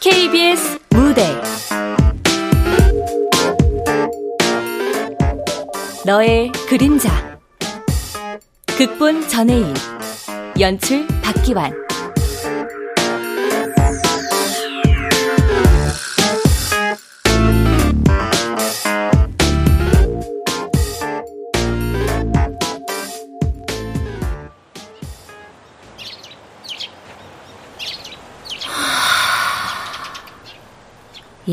[0.00, 1.22] KBS 무대.
[6.06, 7.38] 너의 그림자.
[8.78, 9.74] 극본 전혜인.
[10.58, 11.85] 연출 박기환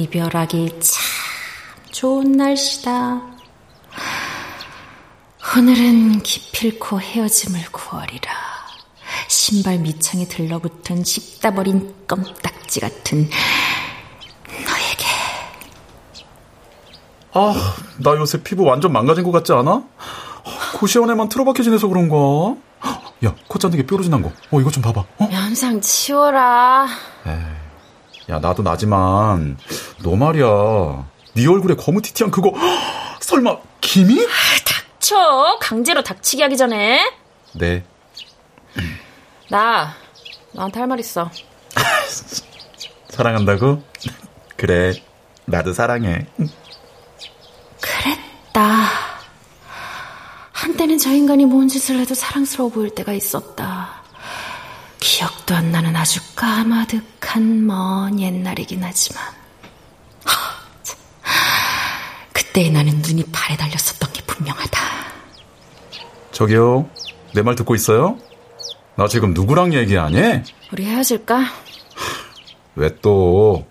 [0.03, 1.03] 이별하기 참
[1.91, 3.21] 좋은 날씨다.
[5.57, 8.31] 오늘은 기필코 헤어짐을 구하리라.
[9.30, 13.30] 신발 밑창에 들러붙은 씹다 버린 껌딱지 같은
[14.49, 15.05] 너에게.
[17.33, 19.83] 아, 나 요새 피부 완전 망가진 것 같지 않아?
[20.80, 22.16] 고시원에만 틀어박혀 지내서 그런가?
[23.23, 24.33] 야, 콧잔등에 뾰루지 난 거.
[24.52, 24.99] 어, 이거 좀 봐봐.
[25.20, 25.27] 어?
[25.30, 26.88] 면상 치워라.
[27.25, 27.62] 에이.
[28.29, 29.57] 야, 나도 나지만,
[30.02, 30.45] 너 말이야.
[31.35, 34.19] 네 얼굴에 거무튀튀한 그거, 헉, 설마, 김이?
[34.23, 34.27] 아,
[34.65, 35.57] 닥쳐.
[35.59, 37.02] 강제로 닥치기 하기 전에.
[37.53, 37.83] 네.
[39.49, 39.93] 나,
[40.53, 41.30] 나한테 할 말 있어.
[43.09, 43.83] 사랑한다고?
[44.58, 44.93] 그래,
[45.45, 46.25] 나도 사랑해.
[47.81, 48.87] 그랬다.
[50.52, 54.02] 한때는 저 인간이 뭔 짓을 해도 사랑스러워 보일 때가 있었다.
[55.17, 59.23] 기억도 안 나는 아주 까마득한 먼 옛날이긴 하지만
[62.33, 64.80] 그때 나는 눈이 발에 달렸었던 게 분명하다.
[66.31, 66.89] 저기요,
[67.36, 68.17] 내 말 듣고 있어요?
[68.95, 70.42] 나 지금 누구랑 얘기하니?
[70.72, 71.45] 우리 헤어질까?
[72.73, 73.67] 왜 또?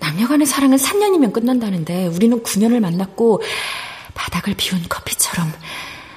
[0.00, 3.40] 남녀 간의 사랑은 3년이면 끝난다는데 우리는 9년을 만났고
[4.14, 5.52] 바닥을 비운 커피처럼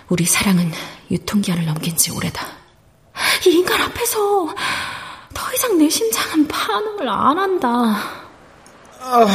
[0.09, 0.71] 우리 사랑은
[1.11, 2.57] 유통기한을 넘긴 지 오래다.
[3.45, 4.47] 이 인간 앞에서
[5.33, 7.67] 더 이상 내 심장은 반응을 안 한다.
[8.99, 9.25] 아,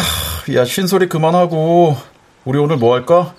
[0.54, 1.96] 야, 쉰소리 그만하고,
[2.44, 3.34] 우리 오늘 뭐 할까?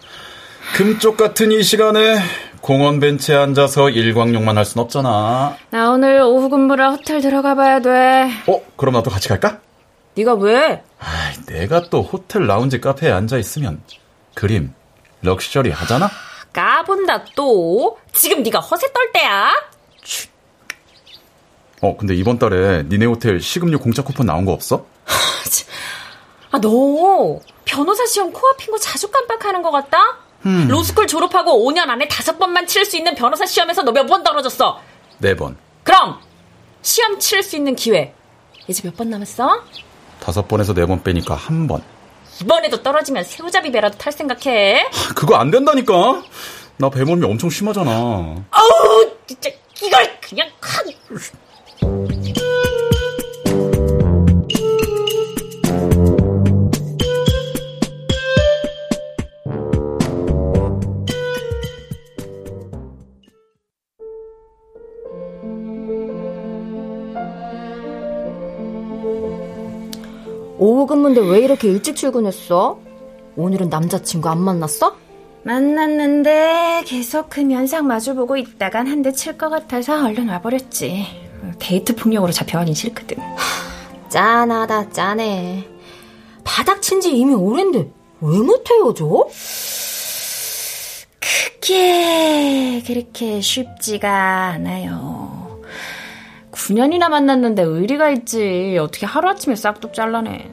[0.75, 2.19] 금쪽 같은 이 시간에
[2.61, 5.57] 공원 벤치에 앉아서 일광욕만 할 순 없잖아.
[5.69, 8.29] 나 오늘 오후 근무라 호텔 들어가 봐야 돼.
[8.47, 9.59] 어, 그럼 나도 같이 갈까?
[10.15, 10.81] 네가 왜?
[10.99, 13.81] 아, 내가 또 호텔 라운지 카페에 앉아 있으면
[14.33, 14.73] 그림
[15.21, 16.09] 럭셔리 하잖아.
[16.53, 17.97] 까분다 또.
[18.13, 19.51] 지금 네가 허세 떨 때야.
[21.83, 24.85] 어, 근데 이번 달에 니네 호텔 식음료 공짜 쿠폰 나온 거 없어?
[26.51, 29.97] 아, 너 변호사 시험 코앞인 거 자주 깜빡하는 것 같다?
[30.45, 30.67] 음.
[30.69, 34.79] 로스쿨 졸업하고 5년 안에 다섯 번만 치를 수 있는 변호사 시험에서 너 몇 번 떨어졌어?
[35.17, 35.57] 네 번.
[35.83, 36.19] 그럼
[36.81, 38.13] 시험 치를 수 있는 기회
[38.67, 39.63] 이제 몇 번 남았어?
[40.21, 41.81] 다섯 번에서 네 번 빼니까 한 번.
[42.41, 44.89] 이번에도 떨어지면 새우잡이 배라도 탈 생각해.
[45.15, 46.23] 그거 안 된다니까.
[46.77, 47.91] 나 배멀미 엄청 심하잖아.
[48.51, 49.49] 아우 진짜
[49.83, 50.85] 이걸 그냥 확.
[71.33, 72.79] 왜 이렇게 일찍 출근했어?
[73.35, 74.95] 오늘은 남자친구 안 만났어?
[75.41, 81.07] 만났는데 계속 그 면상 마주보고 있다간 한 대 칠 것 같아서 얼른 와버렸지.
[81.57, 83.17] 데이트 폭력으로 잡혀가긴 싫거든.
[84.09, 85.67] 짠하다 짠해.
[86.43, 87.79] 바닥 친 지 이미 오랜데
[88.21, 89.27] 왜 못 헤어져?
[91.59, 95.61] 그게 그렇게 쉽지가 않아요.
[96.51, 98.77] 9년이나 만났는데 의리가 있지.
[98.79, 100.51] 어떻게 하루아침에 싹둑 잘라내.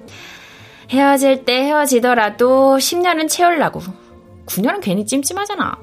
[0.91, 3.81] 헤어질 때 헤어지더라도 10년은 채우려고.
[4.47, 5.79] 9년은 괜히 찜찜하잖아.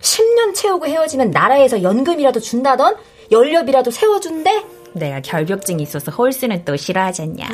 [0.00, 2.96] 10년 채우고 헤어지면 나라에서 연금이라도 준다던?
[3.30, 4.64] 연료비라도 세워준대?
[4.92, 7.46] 내가 결벽증이 있어서 홀스는 또 싫어하지 않냐.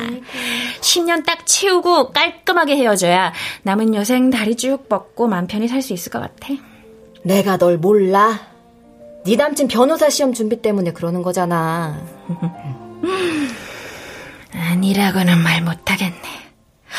[0.81, 3.31] 10년 딱 채우고 깔끔하게 헤어져야
[3.63, 6.53] 남은 여생 다리 쭉 뻗고 맘 편히 살 수 있을 것 같아.
[7.23, 8.39] 내가 널 몰라.
[9.23, 12.01] 네 남친 변호사 시험 준비 때문에 그러는 거잖아.
[14.53, 16.47] 아니라고는 말 못하겠네.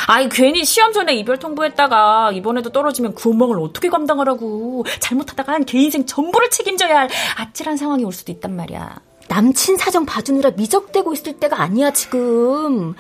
[0.06, 6.50] 아이 괜히 시험 전에 이별 통보했다가 이번에도 떨어지면 구멍을 어떻게 감당하라고 잘못하다간 개 인생 전부를
[6.50, 9.00] 책임져야 할 아찔한 상황이 올 수도 있단 말이야.
[9.28, 12.94] 남친 사정 봐주느라 미적대고 있을 때가 아니야 지금.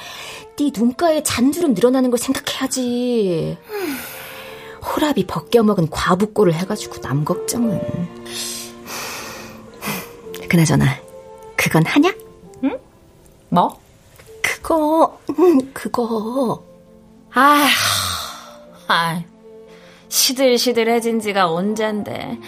[0.58, 3.56] 네 눈가에 잔주름 늘어나는 걸 생각해야지.
[4.82, 7.80] 호랍이 벗겨먹은 과부꼬를 해가지고 남 걱정은.
[10.48, 10.86] 그나저나
[11.56, 12.14] 그건 하냐?
[12.64, 12.78] 응?
[13.50, 13.78] 뭐?
[14.62, 16.62] 그거 음, 그거
[17.34, 17.66] 아,
[18.88, 19.22] 아
[20.08, 22.38] 시들시들해진 지가 언젠데.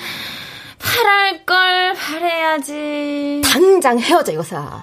[0.79, 3.43] 팔할 걸 팔해야지.
[3.45, 4.83] 당장 헤어져, 여사.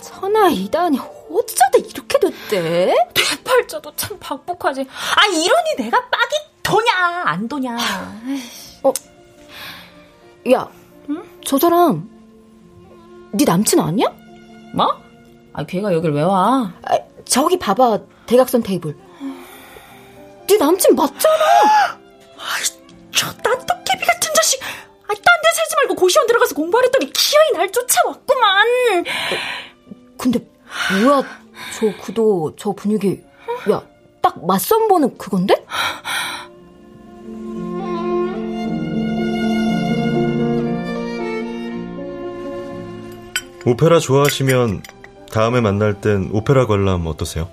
[0.00, 2.86] 천하 이단이 어쩌다 이렇게 됐대?
[3.14, 4.82] 내 팔자도 참 박복하지.
[5.16, 7.76] 아, 이러니 내가 빡이 도냐, 안 도냐.
[8.84, 8.92] 어,
[10.52, 10.68] 야,
[11.08, 11.24] 응?
[11.44, 12.08] 저 사람,
[13.32, 14.06] 네 남친 아니야?
[14.74, 14.86] 뭐?
[15.52, 16.72] 아, 걔가 여길 왜 와?
[16.82, 18.96] 아, 저기 봐봐, 대각선 테이블.
[20.46, 21.44] 네 남친 맞잖아!
[22.38, 22.64] 아이,
[23.14, 24.60] 저 딴떡개비 같은 자식!
[24.62, 28.66] 아, 딴데 살지 말고 고시원 들어가서 공부하랬더니 기어이 날 쫓아왔구만!
[30.16, 30.38] 근데,
[31.02, 31.22] 뭐야,
[31.78, 33.22] 저 구도, 저 분위기.
[33.70, 33.82] 야,
[34.22, 35.54] 딱 맞선 보는 그건데?
[43.66, 44.82] 오페라 좋아하시면
[45.32, 47.48] 다음에 만날 땐 오페라 관람 어떠세요?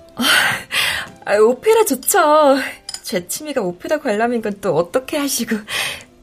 [1.24, 2.56] 아, 오페라 좋죠.
[3.02, 5.56] 제 취미가 오페라 관람인 건 또 어떻게 하시고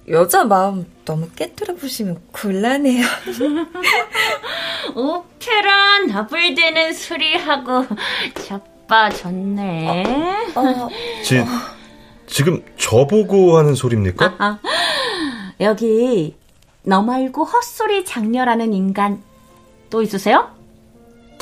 [0.09, 3.05] 여자 마음 너무 깨뜨려 보시면 곤란해요.
[4.95, 7.85] 오페라 나불대는 소리하고
[8.35, 10.03] 자빠졌네.
[10.55, 10.89] 어, 어.
[11.23, 11.43] 지,
[12.27, 14.25] 지금 저보고 하는 소리입니까?
[14.25, 14.59] 아, 아.
[15.61, 16.35] 여기
[16.83, 19.21] 너 말고 헛소리 장렬하는 인간
[19.89, 20.49] 또 있으세요?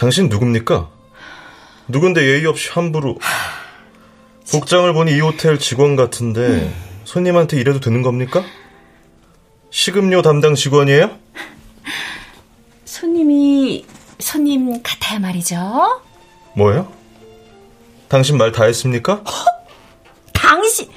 [0.02, 0.90] 당신 누굽니까?
[1.88, 3.20] 누군데 예의 없이 함부로
[4.52, 8.44] 복장을 보니 이 호텔 직원 같은데 손님한테 이래도 되는 겁니까?
[9.70, 11.12] 식음료 담당 직원이에요?
[12.84, 13.86] 손님이
[14.18, 16.02] 손님 같아요 말이죠.
[16.56, 16.92] 뭐요?
[18.08, 19.18] 당신 말 다 했습니까?
[19.18, 19.46] 허?
[20.34, 20.90] 당신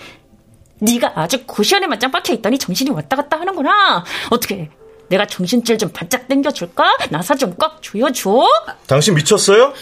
[0.78, 4.02] 네가 아주 고시원에 맞짱 박혀 있더니 정신이 왔다 갔다 하는구나.
[4.30, 4.70] 어떻게
[5.08, 6.96] 내가 정신줄 좀 바짝 당겨줄까?
[7.10, 8.46] 나사 좀 꽉 조여줘?
[8.86, 9.72] 당신 미쳤어요?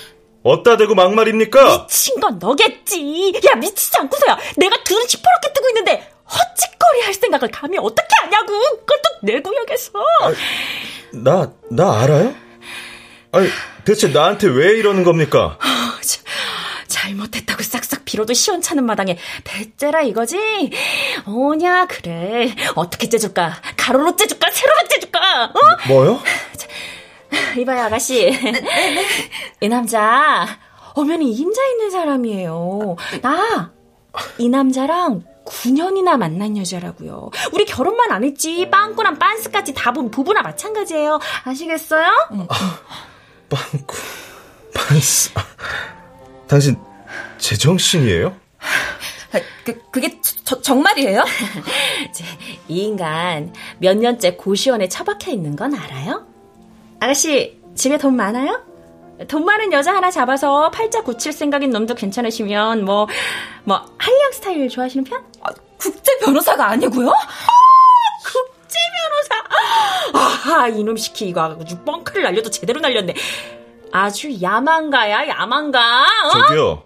[0.43, 1.87] 어따 대고 막말입니까?
[1.87, 3.33] 미친 건 너겠지.
[3.49, 4.39] 야, 미치지 않고서야.
[4.57, 8.53] 내가 눈을 시퍼렇게 뜨고 있는데 헛짓거리 할 생각을 감히 어떻게 하냐고.
[8.85, 9.93] 그것도 내 구역에서.
[10.23, 10.33] 아,
[11.13, 12.35] 나, 나 알아요?
[13.31, 13.49] 아니,
[13.85, 15.59] 대체 나한테 왜 이러는 겁니까?
[15.61, 16.01] 어,
[16.89, 20.37] 잘못했다고 싹 싹 빌어도 시원찮은 마당에 대째라 이거지?
[21.27, 23.55] 오냐 그래 어떻게 째줄까?
[23.77, 24.51] 가로로 째줄까?
[24.51, 25.45] 세로로 째줄까?
[25.47, 25.89] 어?
[25.89, 26.21] 뭐요?
[26.57, 26.69] 자,
[27.59, 28.31] 이봐요 아가씨
[29.61, 30.47] 이 남자
[30.95, 33.73] 어면이 임자 있는 사람이에요 나
[34.37, 37.31] 이 남자랑 9년이나 만난 여자라고요.
[37.55, 41.19] 우리 결혼만 안 했지 빵꾸랑 빤스까지 다 본 부부나 마찬가지예요.
[41.45, 42.07] 아시겠어요?
[42.49, 42.79] 아,
[43.49, 43.97] 빵꾸,
[44.75, 45.31] 빤스.
[46.47, 46.77] 당신
[47.39, 48.37] 제정신이에요?
[49.33, 51.25] 아, 그, 그게 저, 정말이에요?
[52.69, 56.27] 이 인간 몇 년째 고시원에 처박혀 있는 건 알아요?
[57.01, 58.63] 아가씨 집에 돈 많아요?
[59.29, 63.07] 돈 많은 여자 하나 잡아서 팔자 고칠 생각인 놈도 괜찮으시면 뭐,
[63.65, 65.25] 뭐, 한량 스타일 좋아하시는 편?
[65.43, 67.09] 아, 국제 변호사가 아니고요?
[67.09, 67.15] 아,
[68.25, 70.61] 국제 변호사!
[70.63, 73.15] 아, 이놈 시키 이거 아주 뻥크를 날려도 제대로 날렸네.
[73.93, 76.07] 아주 야망가야, 야망가.
[76.25, 76.31] 어?
[76.31, 76.83] 저기요.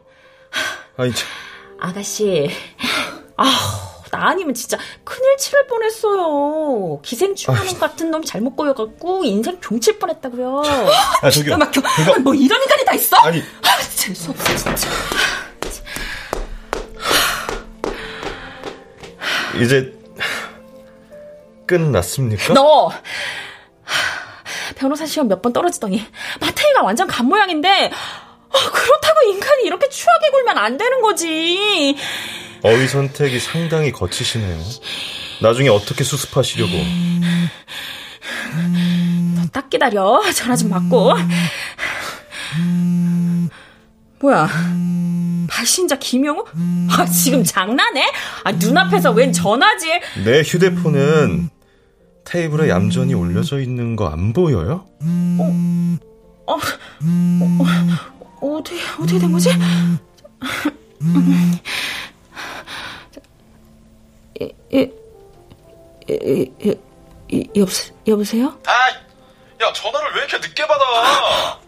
[0.96, 1.24] 아니, 저...
[1.78, 2.50] 아가씨.
[3.36, 3.50] 아우,
[4.10, 7.00] 나 아니면 진짜 큰일 치를 뻔했어요.
[7.02, 10.62] 기생충하는 같은 놈 잘못 꼬여갖고 인생 종칠 뻔했다고요.
[11.22, 11.58] 아, 저기요.
[11.58, 11.82] 막혀.
[11.82, 12.18] 그거...
[12.20, 13.16] 뭐 이런 인간이 다 있어?
[13.18, 13.40] 아니.
[13.40, 14.88] 아, 재수없어, 진짜.
[19.62, 19.92] 이제
[21.66, 22.52] 끝났습니까?
[22.54, 22.90] 너
[24.76, 26.04] 변호사 시험 몇 번 떨어지더니
[26.40, 27.90] 마태이가 완전 간 모양인데
[28.56, 31.96] 어, 그렇다고 인간이 이렇게 추하게 굴면 안 되는 거지.
[32.62, 34.58] 어휘 선택이 상당히 거치시네요.
[35.42, 36.72] 나중에 어떻게 수습하시려고.
[39.36, 40.20] 너 딱 기다려.
[40.34, 41.12] 전화 좀 받고.
[44.20, 44.48] 뭐야?
[45.48, 46.44] 발신자 김영우?
[46.90, 48.10] 아, 지금 장난해?
[48.44, 49.86] 아, 눈앞에서 웬 전화지?
[50.24, 51.50] 내 휴대폰은
[52.24, 54.86] 테이블에 얌전히 올려져 있는 거 안 보여요?
[55.38, 55.44] 어,
[56.46, 57.64] 어, 어,
[58.40, 59.50] 어디, 어떻게 된 거지?
[64.40, 64.90] 예, 예,
[67.32, 67.70] 예, 여보,
[68.06, 68.58] 여보세요?
[68.66, 68.88] 아,
[69.62, 71.58] 야, 전화를 왜 이렇게 늦게 받아?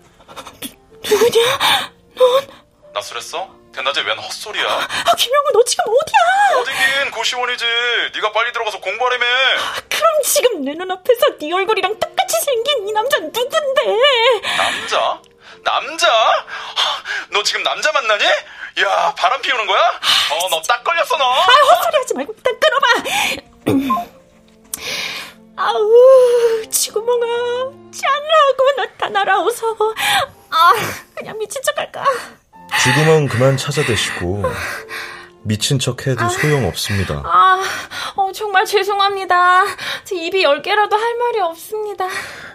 [1.04, 1.92] 누구냐?
[2.14, 2.46] 넌?
[2.92, 3.48] 낯설했어?
[3.75, 4.64] 대낮에 웬 헛소리야?
[4.66, 6.60] 아, 김영우, 너 지금 어디야?
[6.60, 7.64] 어디긴 고시원이지.
[8.14, 9.25] 네가 빨리 들어가서 공부하려며.
[9.88, 13.82] 그럼 지금 내 눈앞에서 네 얼굴이랑 똑같이 생긴 이 남자 누군데?
[14.56, 15.22] 남자?
[15.65, 16.09] 남자?
[17.31, 18.25] 너 지금 남자 만나니?
[18.81, 19.81] 야, 바람 피우는 거야?
[20.33, 21.25] 어, 너 딱 걸렸어, 너.
[21.25, 24.09] 아, 헛소리 하지 말고 일단 끊어봐.
[25.57, 27.27] 아우, 지구멍아,
[27.91, 29.77] 짠하고 나타나라, 어서.
[30.50, 30.73] 아,
[31.17, 32.05] 그냥 미친 척 할까?
[32.85, 34.45] 쥐구멍 그만 찾아대시고
[35.42, 37.23] 미친 척 해도 아, 소용없습니다.
[37.25, 37.62] 아,
[38.16, 39.64] 어, 정말 죄송합니다.
[40.04, 42.07] 제 입이 열 개라도 할 말이 없습니다.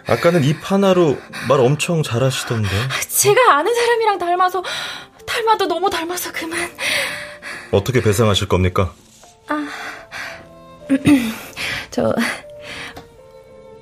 [0.06, 1.16] 아까는 입 하나로
[1.48, 2.68] 말 엄청 잘하시던데.
[3.08, 4.62] 제가 아는 사람이랑 닮아서,
[5.26, 6.70] 닮아도 너무 닮아서 그만.
[7.72, 8.92] 어떻게 배상하실 겁니까?
[9.48, 9.66] 아,
[11.90, 12.14] 저,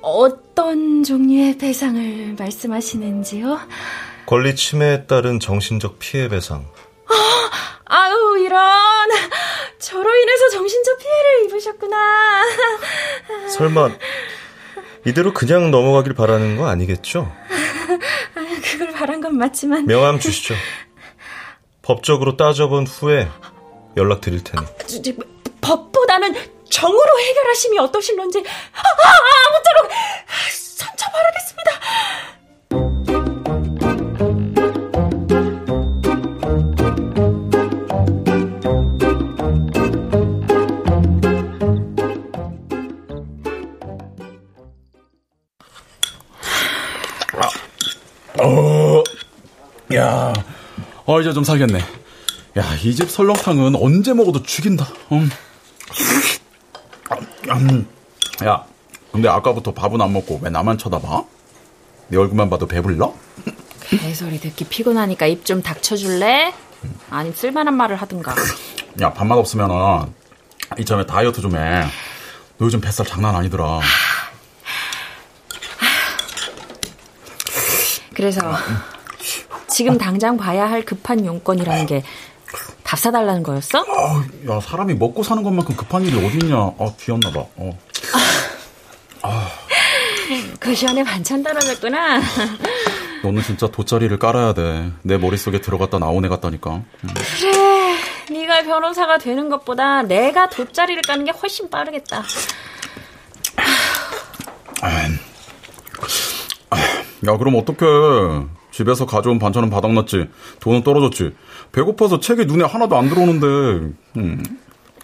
[0.01, 3.59] 어떤 종류의 배상을 말씀하시는지요?
[4.25, 6.65] 권리 침해에 따른 정신적 피해 배상.
[7.85, 9.09] 아유, 이런.
[9.79, 12.43] 저로 인해서 정신적 피해를 입으셨구나.
[13.55, 13.91] 설마,
[15.05, 17.31] 이대로 그냥 넘어가길 바라는 거 아니겠죠?
[18.63, 19.85] 그걸 바란 건 맞지만.
[19.85, 20.55] 명함 주시죠.
[21.81, 23.29] 법적으로 따져본 후에
[23.97, 24.65] 연락 드릴 테니.
[24.65, 25.11] 아, 저, 저,
[25.61, 26.33] 법보다는
[26.69, 28.39] 정으로 해결하심이 어떠실런지.
[28.39, 29.11] 아, 아,
[29.49, 29.91] 아무쪼록
[30.49, 31.71] 선처 바라겠습니다.
[51.05, 51.79] 어, 이제 좀 사겠네.
[52.57, 54.87] 야, 이 집 설렁탕은 언제 먹어도 죽인다.
[55.11, 55.29] 음.
[57.49, 57.87] 음.
[58.43, 58.63] 야,
[59.11, 61.23] 근데 아까부터 밥은 안 먹고 왜 나만 쳐다봐?
[62.07, 63.13] 내 얼굴만 봐도 배불러?
[63.89, 66.53] 개소리 듣기 피곤하니까 입 좀 닥쳐줄래?
[67.09, 68.33] 아니 쓸만한 말을 하든가.
[69.01, 70.13] 야, 밥맛 없으면은
[70.79, 71.83] 이참에 다이어트 좀 해.
[72.57, 73.79] 너 요즘 뱃살 장난 아니더라.
[78.15, 78.41] 그래서
[79.73, 82.03] 지금 당장 봐야 할 급한 용건이라는 게
[82.83, 83.79] 밥 사달라는 거였어?
[83.81, 86.55] 어, 야 사람이 먹고 사는 것만큼 급한 일이 어딨냐?
[86.55, 87.39] 아 귀엽나 봐.
[87.55, 87.79] 어.
[89.23, 89.49] 아.
[90.59, 92.21] 그 시간에 반찬 떨어졌구나.
[93.23, 94.91] 너는 진짜 돗자리를 깔아야 돼.
[95.01, 96.71] 내 머릿속에 들어갔다 나온 애 같다니까.
[96.71, 96.85] 음.
[97.39, 97.95] 그래.
[98.29, 102.23] 네가 변호사가 되는 것보다 내가 돗자리를 까는 게 훨씬 빠르겠다.
[107.27, 108.45] 야, 그럼 어떡해.
[108.73, 110.29] 집에서 가져온 반찬은 바닥났지.
[110.59, 111.35] 돈은 떨어졌지.
[111.71, 113.45] 배고파서 책이 눈에 하나도 안 들어오는데.
[114.17, 114.43] 음.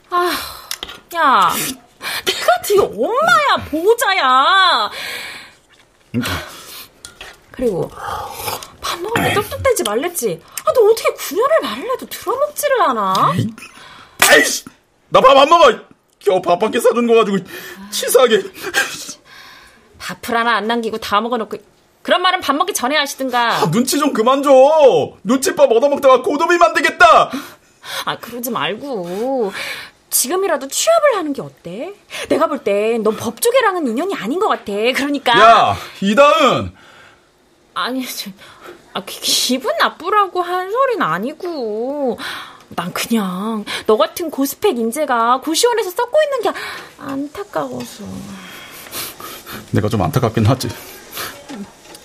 [0.10, 0.32] 아,
[1.16, 1.52] 야.
[2.26, 4.90] 내가 네 엄마야, 보호자야.
[7.52, 7.90] 그리고
[8.82, 10.42] 밥 먹을 때 쩝쩝대지 말랬지.
[10.66, 13.34] 아, 너 어떻게 9년을 말을 해도 들어먹지를 않아?
[14.32, 14.66] 아이씨,
[15.10, 15.80] 나 밥 안 먹어.
[16.20, 17.38] 겨우 밥 한 끼 사준 거 가지고
[17.92, 18.44] 치사하게.
[20.00, 21.58] 밥을 하나 안 남기고 다 먹어놓고
[22.02, 23.52] 그런 말은 밥 먹기 전에 하시든가.
[23.62, 24.52] 아, 눈치 좀 그만 줘.
[25.24, 27.30] 눈치밥 얻어먹다가 고도비 만들겠다.
[28.06, 29.52] 아, 그러지 말고.
[30.10, 31.94] 지금이라도 취업을 하는 게 어때?
[32.30, 34.72] 내가 볼 땐 넌 법조계랑은 인연이 아닌 것 같아.
[34.96, 35.40] 그러니까.
[35.40, 36.74] 야, 이다은!
[37.76, 38.32] 아니, 저,
[38.94, 42.18] 아, 기 분 나쁘라고 한 소리는 아니고.
[42.70, 46.60] 난 그냥 너 같은 고스펙 인재가 고시원에서 썩고 있는 게
[47.00, 48.04] 안타까워서.
[49.72, 50.70] 내가 좀 안타깝긴 하지.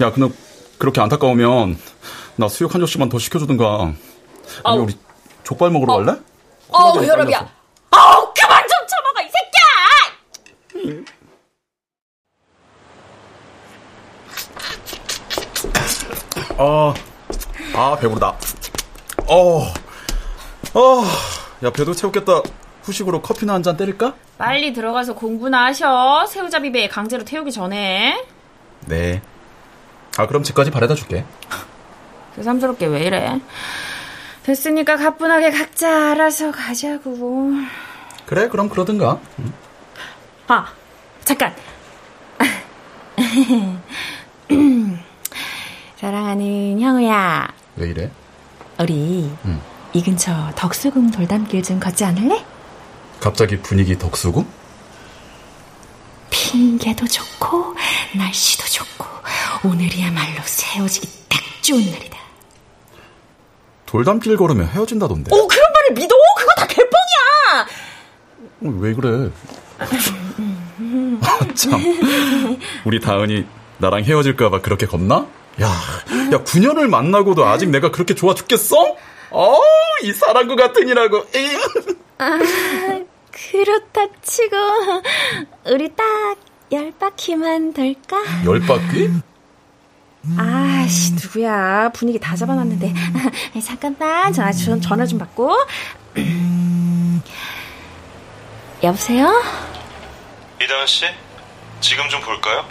[0.00, 0.34] 야, 근데
[0.78, 1.78] 그렇게 안타까우면
[2.36, 3.92] 나 수육 한 접시만 더 시켜주든가.
[4.64, 4.96] 아니, 우리
[5.44, 5.96] 족발 먹으러 어.
[5.98, 6.18] 갈래?
[6.68, 7.38] 어, 혈압이야.
[7.40, 11.04] 어, 그만 좀 쳐먹어, 이 새끼야!
[16.58, 16.94] 아,
[17.74, 18.28] 아, 배부르다.
[19.26, 19.60] 어,
[20.74, 21.02] 어,
[21.64, 22.42] 야, 배도 채웠겠다.
[22.82, 24.14] 후식으로 커피나 한 잔 때릴까?
[24.36, 26.26] 빨리 들어가서 공부나 하셔.
[26.26, 28.22] 새우잡이 배 강제로 태우기 전에.
[28.86, 29.22] 네.
[30.16, 31.24] 아, 그럼 집까지 바래다 줄게.
[32.36, 33.40] 새삼스럽게 왜 이래?
[34.44, 37.52] 됐으니까 가뿐하게 각자 알아서 가자고.
[38.26, 39.20] 그래, 그럼 그러든가.
[39.38, 39.52] 응.
[40.48, 40.66] 아,
[41.24, 41.54] 잠깐.
[45.96, 47.48] 사랑하는 형우야.
[47.76, 48.10] 왜 이래?
[48.78, 49.60] 우리 응.
[49.92, 52.44] 이 근처 덕수궁 돌담길 좀 걷지 않을래?
[53.20, 54.44] 갑자기 분위기 덕수궁?
[56.30, 57.74] 핑계도 좋고
[58.16, 59.06] 날씨도 좋고
[59.64, 60.40] 오늘이야말로
[60.74, 62.18] 헤어지기 딱 좋은 날이다.
[63.86, 65.34] 돌담길 걸으면 헤어진다던데.
[65.34, 66.14] 어, 그런 말을 믿어?
[66.36, 67.66] 그거 다 개뻥이야!
[68.64, 69.30] 어, 왜 그래?
[71.22, 71.80] 아, 참.
[72.84, 73.46] 우리 다은이
[73.78, 75.26] 나랑 헤어질까봐 그렇게 겁나?
[75.62, 78.76] 야, 야, 9년을 만나고도 아직 내가 그렇게 좋아 죽겠어?
[79.30, 79.58] 어,
[80.02, 81.24] 이 사랑구 같으니라고.
[82.18, 82.38] 아,
[83.30, 84.56] 그렇다 치고,
[85.66, 86.04] 우리 딱
[86.72, 88.16] 열 바퀴만 돌까?
[88.46, 89.10] 열 바퀴?
[90.38, 92.92] 아씨 누구야 분위기 다 잡아놨는데
[93.64, 95.54] 잠깐만 전화 좀 전화 좀 받고
[98.82, 99.42] 여보세요?
[100.62, 101.06] 이다은 씨
[101.80, 102.64] 지금 좀 볼까요?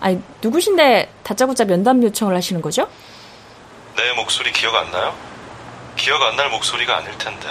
[0.00, 2.88] 아니 누구신데 다짜고짜 면담 요청을 하시는 거죠?
[3.96, 5.14] 내 목소리 기억 안 나요?
[5.96, 7.46] 기억 안 날 목소리가 아닐 텐데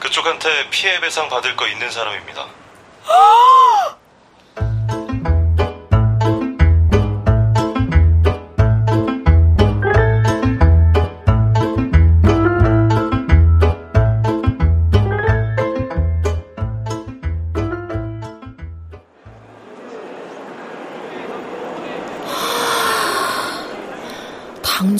[0.00, 2.46] 그쪽한테 피해 배상 받을 거 있는 사람입니다.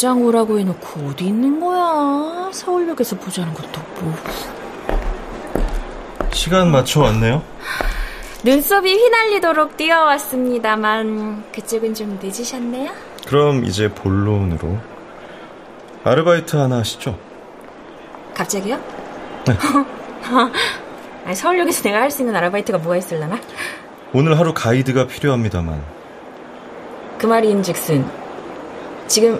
[0.01, 2.49] 당장 오라고 해놓고 어디 있는 거야?
[2.55, 4.13] 서울역에서 보자는 것도 없고.
[6.33, 7.43] 시간 맞춰 왔네요.
[8.43, 12.91] 눈썹이 휘날리도록 뛰어왔습니다만 그쪽은 좀 늦으셨네요.
[13.27, 14.79] 그럼 이제 본론으로
[16.03, 17.19] 아르바이트 하나 하시죠.
[18.33, 18.81] 갑자기요?
[19.45, 19.53] 네.
[21.27, 23.39] 아니, 서울역에서 내가 할 수 있는 아르바이트가 뭐가 있을라나?
[24.15, 25.85] 오늘 하루 가이드가 필요합니다만.
[27.19, 28.11] 그 말인즉슨
[29.07, 29.39] 지금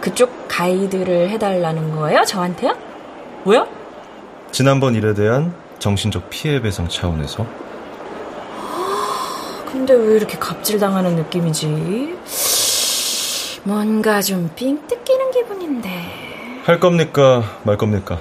[0.00, 2.24] 그쪽 가이드를 해달라는 거예요?
[2.24, 2.76] 저한테요?
[3.44, 3.66] 왜요?
[4.52, 7.46] 지난번 일에 대한 정신적 피해 배상 차원에서.
[9.70, 12.16] 근데 왜 이렇게 갑질당하는 느낌이지?
[13.64, 15.90] 뭔가 좀삥 뜯기는 기분인데.
[16.64, 17.42] 할 겁니까?
[17.64, 18.18] 말 겁니까?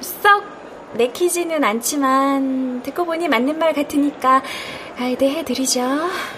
[0.00, 0.44] 썩
[0.94, 4.42] 내키지는 않지만 듣고 보니 맞는 말 같으니까
[4.96, 5.80] 가이드 해드리죠.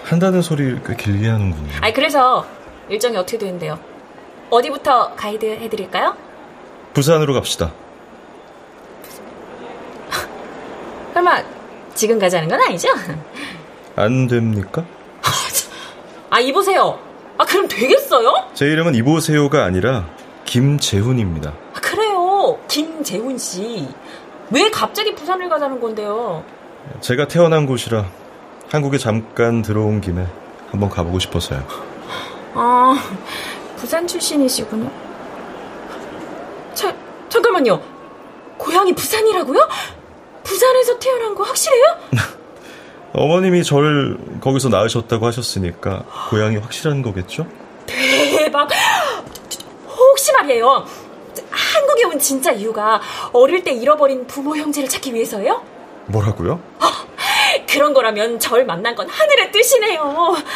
[0.04, 1.70] 한다는 소리를 꽤 길게 하는군요.
[1.80, 2.46] 아니 그래서
[2.90, 3.78] 일정이 어떻게 되는데요?
[4.50, 6.16] 어디부터 가이드 해드릴까요?
[6.92, 7.70] 부산으로 갑시다.
[11.14, 11.42] 설마
[11.94, 12.88] 지금 가자는 건 아니죠?
[13.94, 14.84] 안 됩니까?
[16.30, 16.98] 아 이보세요.
[17.38, 18.50] 아 그럼 되겠어요?
[18.54, 20.08] 제 이름은 이보세요가 아니라
[20.44, 21.50] 김재훈입니다.
[21.74, 22.58] 아, 그래요.
[22.66, 23.86] 김재훈 씨.
[24.50, 26.42] 왜 갑자기 부산을 가자는 건데요?
[27.00, 28.04] 제가 태어난 곳이라
[28.68, 30.26] 한국에 잠깐 들어온 김에
[30.72, 31.89] 한번 가보고 싶어서요.
[32.54, 32.96] 아,
[33.76, 34.90] 부산 출신이시군요.
[36.74, 36.94] 자,
[37.28, 37.80] 잠깐만요.
[38.58, 39.68] 고향이 부산이라고요?
[40.42, 41.84] 부산에서 태어난 거 확실해요?
[43.12, 47.46] 어머님이 저를 거기서 낳으셨다고 하셨으니까 고향이 확실한 거겠죠?
[47.86, 48.68] 대박!
[49.88, 50.86] 혹시 말이에요.
[51.50, 53.00] 한국에 온 진짜 이유가
[53.32, 55.62] 어릴 때 잃어버린 부모 형제를 찾기 위해서예요?
[56.06, 56.60] 뭐라고요?
[57.68, 60.02] 그런 거라면 절 만난 건 하늘의 뜻이네요.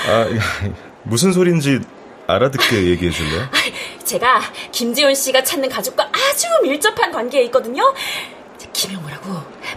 [0.08, 0.26] 아,
[1.02, 1.80] 무슨 소린지
[2.26, 3.46] 알아듣게 얘기해 줄래요?
[4.04, 4.40] 제가
[4.72, 7.82] 김지훈 씨가 찾는 가족과 아주 밀접한 관계에 있거든요.
[8.72, 9.30] 김영우라고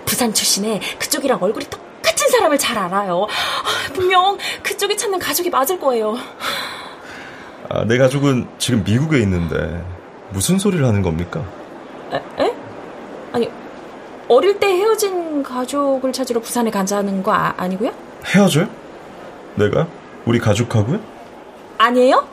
[0.06, 3.28] 부산 출신의 그쪽이랑 얼굴이 똑같은 사람을 잘 알아요.
[3.94, 6.18] 분명 그쪽이 찾는 가족이 맞을 거예요.
[7.70, 9.84] 아, 내 가족은 지금 미국에 있는데
[10.30, 11.44] 무슨 소리를 하는 겁니까?
[12.14, 12.44] 에?
[12.44, 12.54] 에?
[13.34, 13.50] 아니
[14.30, 17.92] 어릴 때 헤어진 가족을 찾으러 부산에 간다는 거 아, 아니고요?
[18.26, 18.68] 헤어져요?
[19.56, 19.88] 내가?
[20.26, 21.00] 우리 가족하고요?
[21.78, 22.28] 아니에요?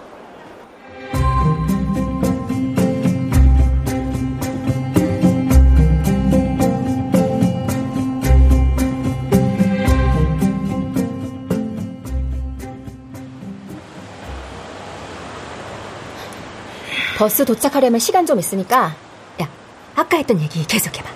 [17.16, 18.94] 버스 도착하려면 시간 좀 있으니까
[19.40, 19.48] 야
[19.94, 21.08] 아까 했던 얘기 계속해봐.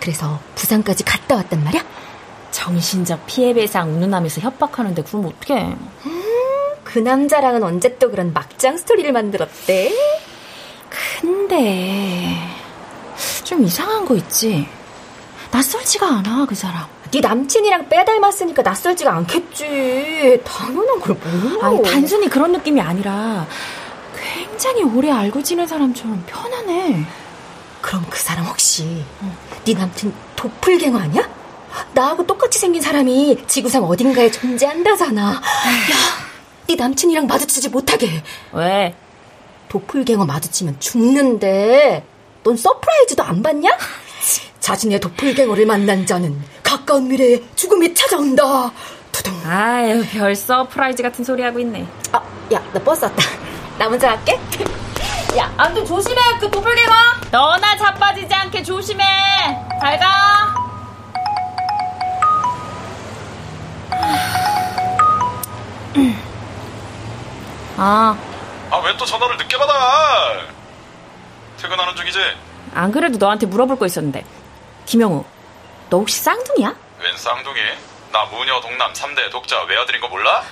[0.00, 1.84] 그래서 부산까지 갔다 왔단 말이야?
[2.50, 5.62] 정신적 피해배상 운운하면서 협박하는데 그럼 어떡해?
[6.06, 6.22] 음,
[6.84, 9.92] 그 남자랑은 언제 또 그런 막장 스토리를 만들었대?
[11.20, 12.36] 근데
[13.44, 14.68] 좀 이상한 거 있지?
[15.50, 16.86] 낯설지가 않아 그 사람.
[17.10, 20.40] 네 남친이랑 빼닮았으니까 낯설지가 않겠지.
[20.44, 21.66] 당연한 걸 몰라.
[21.68, 23.46] 아니 단순히 그런 느낌이 아니라
[24.54, 27.04] 굉장히 오래 알고 지낸 사람처럼 편하네
[27.80, 29.36] 그럼 그 사람 혹시 어.
[29.64, 31.28] 네 남친 도플갱어 아니야?
[31.92, 35.40] 나하고 똑같이 생긴 사람이 지구상 어딘가에 존재한다잖아 야,
[36.68, 38.94] 네 남친이랑 마주치지 못하게 왜?
[39.70, 42.06] 도플갱어 마주치면 죽는데
[42.44, 43.76] 넌 서프라이즈도 안 봤냐?
[44.60, 48.70] 자신의 도플갱어를 만난 자는 가까운 미래에 죽음이 찾아온다.
[49.10, 49.34] 두둥.
[49.44, 51.86] 아유, 별 서프라이즈 같은 소리 하고 있네.
[52.12, 53.22] 아, 야, 나 버스 왔다.
[53.78, 54.38] 나 먼저 갈게.
[55.36, 56.92] 야, 아무튼 조심해, 그 도플갱어.
[57.30, 59.04] 너나 자빠지지 않게 조심해.
[59.80, 60.54] 잘 가.
[67.76, 68.16] 아.
[68.70, 69.72] 아, 왜 또 전화를 늦게 받아?
[71.60, 72.18] 퇴근하는 중이지?
[72.74, 74.24] 안 그래도 너한테 물어볼 거 있었는데.
[74.86, 75.24] 김영우,
[75.90, 76.74] 너 혹시 쌍둥이야?
[77.00, 77.60] 웬 쌍둥이?
[78.12, 80.42] 나 무녀독남 3대 독자 외아들인 거 몰라?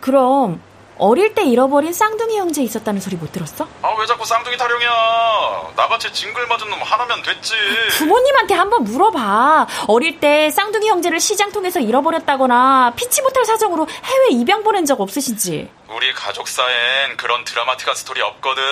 [0.00, 0.60] 그럼
[0.96, 3.66] 어릴 때 잃어버린 쌍둥이 형제 있었다는 소리 못 들었어?
[3.82, 5.72] 아 왜 자꾸 쌍둥이 타령이야?
[5.76, 7.54] 나같이 징글 맞은 놈 하나면 됐지.
[7.98, 9.66] 부모님한테 한번 물어봐.
[9.88, 15.68] 어릴 때 쌍둥이 형제를 시장통에서 잃어버렸다거나 피치 못할 사정으로 해외 입양 보낸 적 없으신지.
[15.88, 18.62] 우리 가족사엔 그런 드라마틱한 스토리 없거든.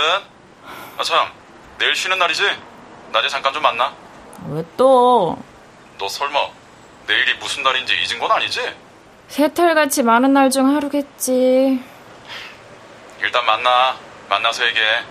[0.98, 1.26] 아 참,
[1.78, 2.42] 내일 쉬는 날이지?
[3.12, 3.92] 낮에 잠깐 좀 만나.
[4.48, 5.36] 왜 또?
[5.98, 6.38] 너 설마
[7.08, 8.60] 내일이 무슨 날인지 잊은 건 아니지?
[9.28, 11.82] 새털같이 많은 날 중 하루겠지.
[13.22, 13.96] 일단 만나.
[14.28, 15.04] 만나서 얘기해.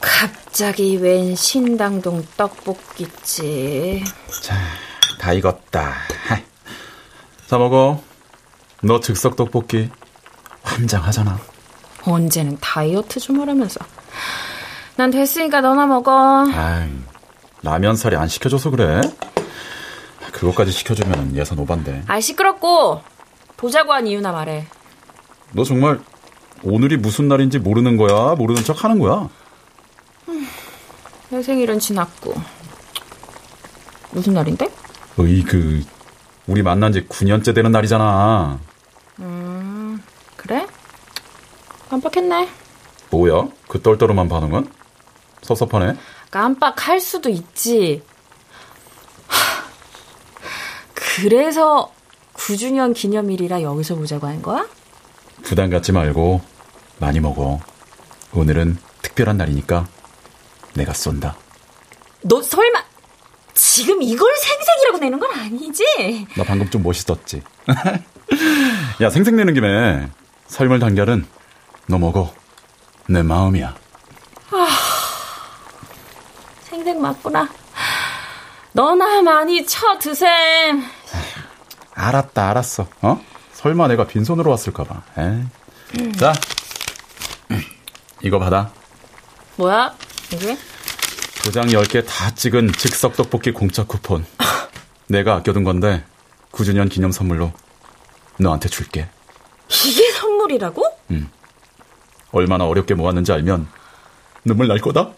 [0.00, 4.04] 갑자기 웬 신당동 떡볶이지.
[4.42, 4.56] 자,
[5.18, 5.94] 다 익었다.
[7.46, 8.02] 자, 먹어.
[8.82, 9.90] 너 즉석 떡볶이
[10.62, 11.38] 환장하잖아.
[12.02, 13.80] 언제는 다이어트 좀 하라면서.
[14.96, 16.46] 난 됐으니까 너나 먹어.
[16.52, 16.90] 아이,
[17.62, 19.00] 라면 살이 안 시켜줘서 그래.
[20.32, 22.04] 그것까지 시켜주면 예산 오반데.
[22.06, 23.02] 아, 시끄럽고
[23.56, 24.66] 보자고 한 이유나 말해.
[25.52, 26.00] 너 정말
[26.62, 28.34] 오늘이 무슨 날인지 모르는 거야?
[28.34, 29.28] 모르는 척 하는 거야?
[31.30, 32.34] 내 생일은 지났고.
[34.12, 34.70] 무슨 날인데?
[35.18, 35.84] 어이, 그,
[36.46, 38.58] 우리 만난 지 9년째 되는 날이잖아.
[39.20, 40.02] 음,
[40.36, 40.66] 그래?
[41.90, 42.48] 깜빡했네.
[43.10, 43.48] 뭐야?
[43.68, 44.70] 그 떨떠름한 반응은?
[45.42, 45.96] 섭섭하네.
[46.30, 48.02] 깜빡할 수도 있지.
[49.28, 49.64] 하,
[50.94, 51.92] 그래서
[52.34, 54.66] 9주년 기념일이라 여기서 보자고 한 거야?
[55.42, 56.40] 부담 갖지 말고
[56.98, 57.60] 많이 먹어.
[58.32, 59.86] 오늘은 특별한 날이니까
[60.74, 61.36] 내가 쏜다.
[62.22, 62.84] 너 설마
[63.54, 66.26] 지금 이걸 생색이라고 내는 건 아니지?
[66.36, 67.42] 나 방금 좀 멋있었지.
[69.00, 70.08] 야, 생색 내는 김에
[70.46, 71.26] 설물 달걀은
[71.86, 72.34] 너 먹어.
[73.08, 73.74] 내 마음이야.
[74.52, 74.68] 아,
[76.64, 77.48] 생색 맞구나.
[78.72, 80.28] 너나 많이 쳐 드셈.
[81.94, 82.86] 알았다, 알았어.
[83.02, 83.20] 어?
[83.52, 85.02] 설마 내가 빈손으로 왔을까봐.
[85.18, 85.50] 음.
[86.18, 86.32] 자,
[88.22, 88.70] 이거 받아.
[89.56, 89.94] 뭐야?
[90.32, 90.58] 이게?
[91.42, 94.26] 도장 10개 다 찍은 즉석 떡볶이 공짜 쿠폰.
[95.08, 96.04] 내가 아껴둔 건데
[96.52, 97.52] 9주년 기념 선물로
[98.38, 99.08] 너한테 줄게.
[99.84, 100.84] 이게 선물이라고?
[101.12, 101.30] 응.
[102.36, 103.68] 얼마나 어렵게 모았는지 알면
[104.44, 105.10] 눈물 날 거다.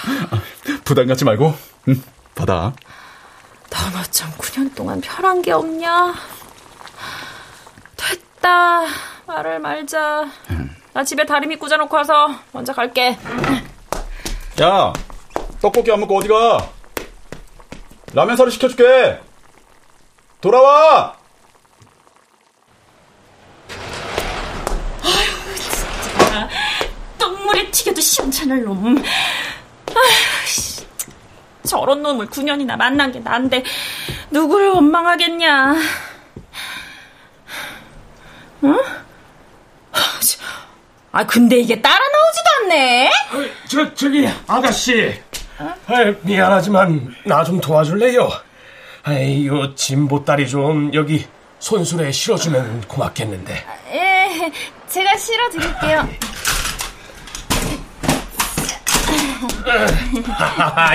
[0.84, 1.54] 부담 갖지 말고
[1.88, 2.02] 응,
[2.34, 2.72] 받아.
[3.70, 6.14] 너너좀 9년 동안 편한 게 없냐?
[7.96, 8.82] 됐다.
[9.26, 10.28] 말을 말자.
[10.92, 13.16] 나 집에 다리미 꽂아놓고 와서 먼저 갈게.
[14.60, 14.92] 야,
[15.62, 16.68] 떡볶이 안 먹고 어디 가?
[18.12, 19.20] 라면 사리 시켜줄게.
[20.42, 21.16] 돌아와.
[25.02, 26.48] 아유, 진짜.
[27.18, 28.96] 똥물에 튀겨도 시원찮을 놈.
[28.98, 30.84] 아휴,
[31.68, 33.64] 저런 놈을 9년이나 만난 게 난데
[34.30, 35.74] 누구를 원망하겠냐.
[38.64, 38.78] 응?
[41.14, 43.06] 아, 근데 이게 따라 나오지도 않네?
[43.08, 45.14] 어, 저, 저기, 아가씨.
[45.58, 45.74] 어?
[45.86, 48.30] 아, 미안하지만, 나 좀 도와줄래요?
[49.02, 51.26] 아이, 요 진보다리 좀 여기
[51.58, 53.66] 손수레 실어주면 고맙겠는데.
[53.92, 54.52] 예,
[54.88, 55.98] 제가 실어드릴게요.
[55.98, 56.08] 아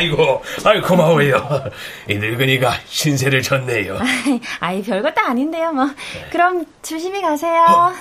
[0.04, 1.64] 이고, 아이 고마워요.
[2.10, 3.98] 이 늙은이가 신세를 졌네요.
[4.60, 5.88] 아이, 별것도 아닌데요, 뭐.
[6.32, 7.66] 그럼 조심히 가세요.
[7.68, 7.94] 어,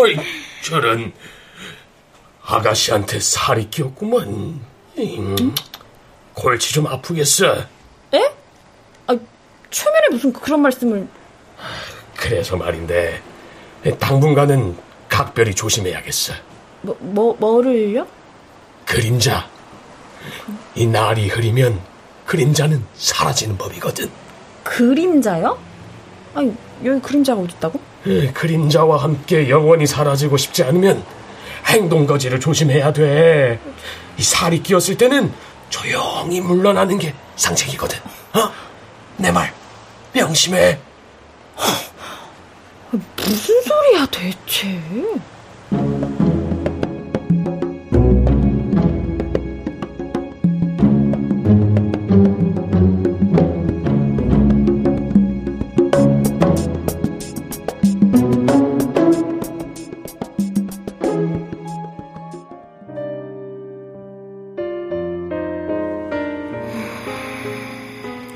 [0.00, 0.16] 어이,
[0.62, 1.12] 저런.
[2.44, 4.60] 아가씨한테 살이 끼었구먼.
[4.98, 5.54] 음,
[6.34, 7.56] 골치 좀 아프겠어.
[8.14, 8.32] 에?
[9.06, 9.16] 아,
[9.70, 11.06] 초면에 무슨 그런 말씀을.
[12.16, 13.22] 그래서 말인데,
[14.00, 14.76] 당분간은
[15.08, 16.34] 각별히 조심해야겠어.
[16.82, 18.06] 뭐, 뭐, 뭐를요?
[18.84, 19.48] 그림자.
[20.74, 21.80] 이 날이 흐리면
[22.26, 24.10] 그림자는 사라지는 법이거든.
[24.64, 25.58] 그림자요?
[26.34, 26.54] 아니,
[26.84, 27.80] 여기 그림자가 어딨다고?
[28.34, 31.04] 그림자와 함께 영원히 사라지고 싶지 않으면
[31.66, 33.60] 행동 거지를 조심해야 돼.
[34.18, 35.32] 이 살이 끼었을 때는
[35.70, 37.98] 조용히 물러나는 게 상책이거든.
[38.34, 38.50] 어?
[39.16, 39.52] 내 말
[40.12, 40.78] 명심해.
[43.16, 44.80] 무슨 소리야 대체?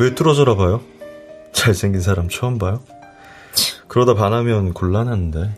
[0.06, 0.80] 왜 뚫어져라 봐요?
[1.52, 2.80] 잘생긴 사람 처음 봐요?
[3.88, 5.52] 그러다 반하면 곤란한데.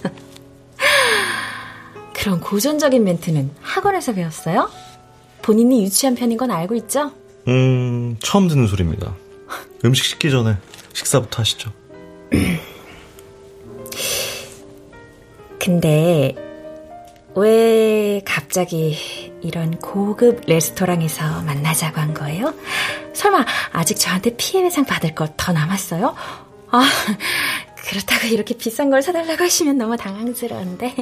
[2.16, 4.70] 그런 고전적인 멘트는 학원에서 배웠어요?
[5.42, 7.12] 본인이 유치한 편인 건 알고 있죠?
[7.46, 9.14] 음, 처음 듣는 소리입니다.
[9.84, 10.56] 음식 식기 전에
[10.94, 11.70] 식사부터 하시죠.
[15.60, 16.34] 근데
[17.36, 18.96] 왜 갑자기
[19.42, 22.54] 이런 고급 레스토랑에서 만나자고 한 거예요?
[23.22, 26.16] 설마 아직 저한테 피해배상 받을 거더 남았어요?
[26.72, 26.82] 아,
[27.76, 30.94] 그렇다고 이렇게 비싼 걸 사달라고 하시면 너무 당황스러운데.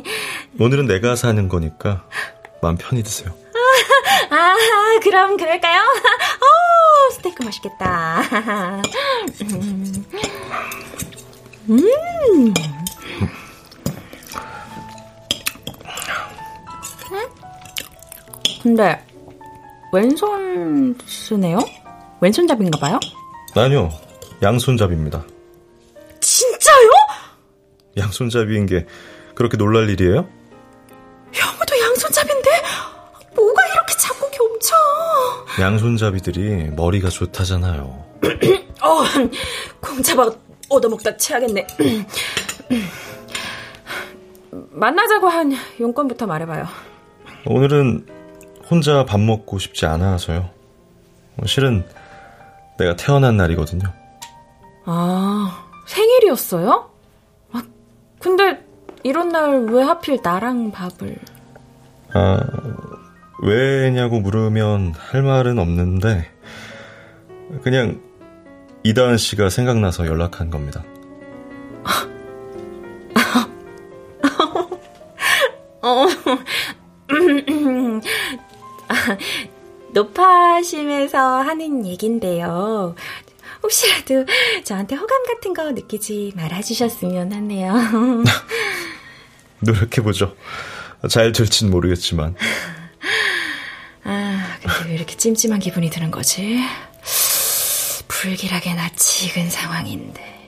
[0.59, 2.05] 오늘은 내가 사는 거니까
[2.61, 3.33] 마음 편히 드세요.
[4.31, 4.55] 아,
[5.03, 5.81] 그럼 그럴까요?
[5.81, 8.23] 어, 스테이크 맛있겠다.
[9.43, 10.05] 음.
[11.71, 12.55] 음.
[18.63, 19.03] 근데
[19.93, 21.59] 왼손 쓰네요?
[22.21, 23.01] 왼손잡인가 봐요?
[23.57, 23.91] 아니요,
[24.43, 25.25] 양손잡이입니다.
[26.21, 26.91] 진짜요?
[27.97, 28.87] 양손잡이인 게
[29.35, 30.29] 그렇게 놀랄 일이에요?
[31.33, 32.51] 형우도 양손잡인데
[33.35, 34.75] 뭐가 이렇게 자꾸 겹쳐?
[35.61, 38.05] 양손잡이들이 머리가 좋다잖아요.
[38.83, 39.03] 어,
[39.81, 41.67] 콩차밥 얻어먹다 체하겠네.
[44.71, 46.67] 만나자고 한 용건부터 말해봐요.
[47.47, 48.07] 오늘은
[48.71, 50.51] 혼자 밥 먹고 싶지 않아서요.
[51.47, 51.85] 실은
[52.81, 53.93] 내가 태어난 날이거든요.
[54.87, 56.91] 아, 생일이었어요?
[57.53, 57.63] 아,
[58.19, 58.65] 근데
[59.03, 61.17] 이런 날 왜 하필 나랑 밥을...
[62.15, 62.41] 아,
[63.43, 66.31] 왜냐고 물으면 할 말은 없는데,
[67.63, 68.01] 그냥
[68.83, 70.83] 이다은 씨가 생각나서 연락한 겁니다.
[75.83, 76.07] 어,
[79.91, 82.95] 아, 노파심에서 하는 얘긴데요.
[83.63, 84.25] 혹시라도
[84.65, 87.75] 저한테 호감 같은 거 느끼지 말아주셨으면 하네요.
[89.61, 90.35] 노력해보죠.
[91.09, 92.35] 잘 될진 모르겠지만.
[94.05, 96.59] 아, 근데 왜 이렇게 찜찜한 기분이 드는 거지?
[98.09, 100.40] 불길하게 낯익은 상황인데.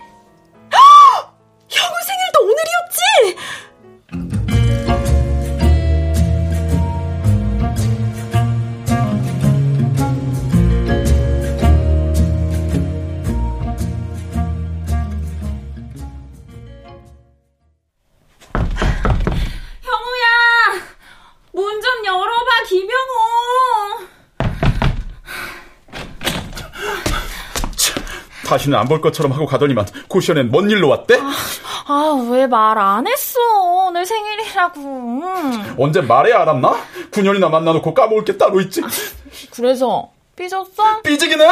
[28.62, 31.18] 다시는 안 볼 것처럼 하고 가더니만 고시원엔 뭔 일로 왔대?
[31.18, 33.38] 아, 왜 말 안 했어?
[33.86, 35.22] 오늘 생일이라고.
[35.78, 36.76] 언제 말해야 알았나?
[37.10, 38.80] 9년이나 만나놓고 까먹을 게 따로 있지.
[39.52, 41.02] 그래서 삐졌어?
[41.02, 41.46] 삐지기는!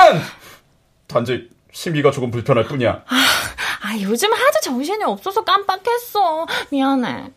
[1.09, 3.03] 단지 심기가 조금 불편할 뿐이야.
[3.07, 6.47] 아, 요즘 하도 정신이 없어서 깜빡했어.
[6.71, 7.31] 미안해.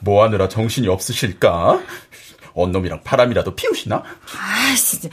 [0.00, 1.80] 뭐 하느라 정신이 없으실까?
[2.54, 3.96] 언놈이랑 바람이라도 피우시나?
[3.96, 5.08] 아, 진짜.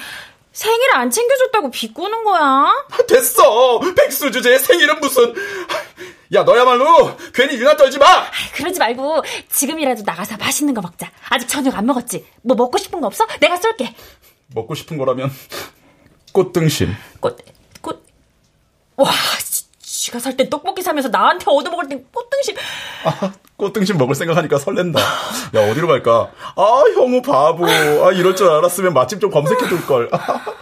[0.52, 2.74] 생일 안 챙겨줬다고 비꼬는 거야?
[3.08, 3.80] 됐어!
[3.96, 5.34] 백수 주제에 생일은 무슨.
[6.34, 8.06] 야, 너야말로 괜히 유나 떨지 마!
[8.56, 11.10] 그러지 말고 지금이라도 나가서 맛있는 거 먹자.
[11.30, 12.26] 아직 저녁 안 먹었지?
[12.42, 13.26] 뭐 먹고 싶은 거 없어?
[13.40, 13.96] 내가 쏠게.
[14.54, 15.32] 먹고 싶은 거라면
[16.34, 16.94] 꽃등심.
[17.22, 17.38] 꽃,
[17.82, 18.04] 꽃.
[18.98, 19.10] 와,
[20.12, 22.56] 지, 지가 살 땐 떡볶이 사면서 나한테 얻어먹을 땐 꽃등심.
[23.06, 25.00] 아, 꽃등심 먹을 생각하니까 설렌다.
[25.00, 26.30] 야, 어디로 갈까?
[26.56, 27.66] 아, 형우 바보.
[27.66, 30.10] 아, 이럴 줄 알았으면 맛집 좀 검색해 둘 걸.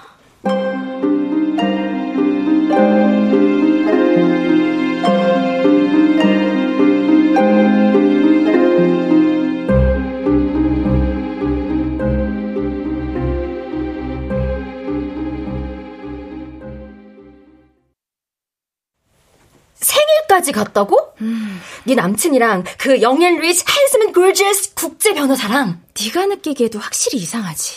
[20.50, 21.14] 생일까지 갔다고?
[21.22, 21.62] 음.
[21.86, 27.76] 네 남친이랑 그 영앤 리치 핸스맨 골지어스 국제 변호사랑 네가 느끼기에도 확실히 이상하지.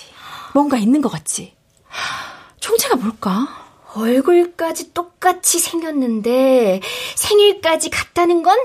[0.54, 1.54] 뭔가 있는 것 같지.
[2.60, 3.48] 총체가 뭘까?
[3.94, 6.80] 얼굴까지 똑같이 생겼는데
[7.16, 8.56] 생일까지 갔다는 건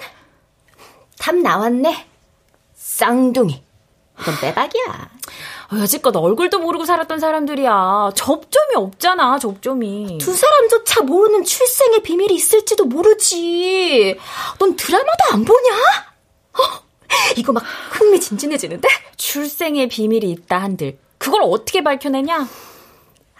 [1.19, 2.07] 답 나왔네.
[2.75, 3.61] 쌍둥이.
[4.21, 5.09] 이건 빼박이야.
[5.73, 8.11] 여지껏 얼굴도 모르고 살았던 사람들이야.
[8.15, 10.17] 접점이 없잖아, 접점이.
[10.19, 14.17] 두 사람조차 모르는 출생의 비밀이 있을지도 모르지.
[14.59, 15.75] 넌 드라마도 안 보냐?
[16.53, 16.83] 어,
[17.35, 18.87] 이거 막 흥미진진해지는데?
[19.17, 22.47] 출생의 비밀이 있다 한들 그걸 어떻게 밝혀내냐?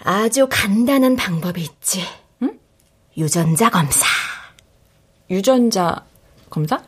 [0.04, 2.04] 아주 간단한 방법이 있지.
[2.42, 2.60] 응?
[3.18, 4.06] 유전자 검사.
[5.30, 6.06] 유전자
[6.50, 6.82] 검사?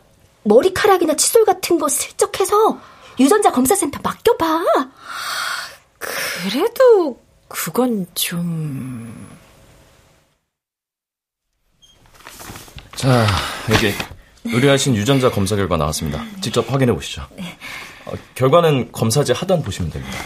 [0.44, 2.80] 머리카락이나 칫솔 같은 거 슬쩍 해서
[3.20, 4.64] 유전자 검사센터 맡겨봐.
[5.98, 9.38] 그래도 그건 좀...
[12.96, 13.26] 자,
[13.72, 13.94] 여기
[14.46, 16.24] 의뢰하신 유전자 검사 결과 나왔습니다.
[16.42, 17.26] 직접 확인해 보시죠.
[17.36, 17.58] 네.
[18.06, 20.18] 어, 결과는 검사지 하단 보시면 됩니다.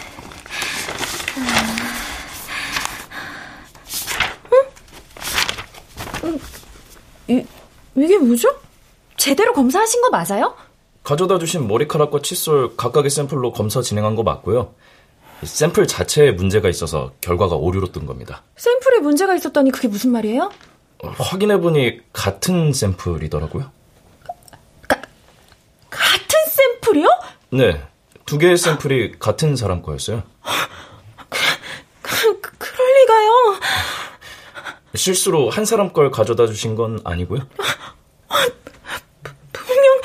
[6.23, 6.39] 음?
[7.27, 7.45] 이,
[7.95, 8.60] 이게 뭐죠?
[9.17, 10.56] 제대로 검사하신 거 맞아요?
[11.04, 14.74] 가져다 주신 머리카락과 칫솔 각각의 샘플로 검사 진행한 거 맞고요.
[15.44, 18.44] 샘플 자체에 문제가 있어서 결과가 오류로 뜬 겁니다.
[18.56, 20.50] 샘플에 문제가 있었다니 그게 무슨 말이에요?
[21.04, 23.70] 어, 확인해보니 같은 샘플이더라고요.
[24.88, 25.02] 가,
[25.89, 27.08] 같은 샘플이요?
[27.52, 27.82] 네.
[28.26, 30.24] 두 개의 샘플이 같은 사람 거였어요.
[31.30, 31.39] 그,
[32.02, 33.60] 그, 그, 그럴 리가요.
[34.96, 37.46] 실수로 한 사람 걸 가져다 주신 건 아니고요?
[39.52, 40.02] 분명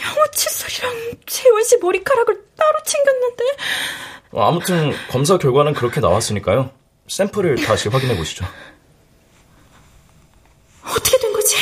[0.00, 3.44] 영호 칫솔이랑 재훈 씨 머리카락을 따로 챙겼는데.
[4.25, 6.70] 어, 아무튼 검사 결과는 그렇게 나왔으니까요.
[7.08, 8.44] 샘플을 다시 확인해 보시죠.
[10.84, 11.56] 어떻게 된 거지?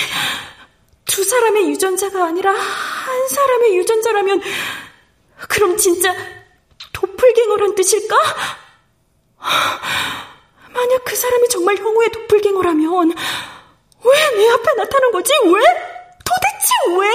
[1.04, 4.42] 두 사람의 유전자가 아니라 한 사람의 유전자라면
[5.48, 6.14] 그럼 진짜
[6.92, 8.16] 도플갱어란 뜻일까?
[10.72, 13.12] 만약 그 사람이 정말 형우의 도플갱어라면
[14.04, 15.32] 왜 내 앞에 나타난 거지?
[15.44, 15.52] 왜?
[16.24, 17.08] 도대체 왜?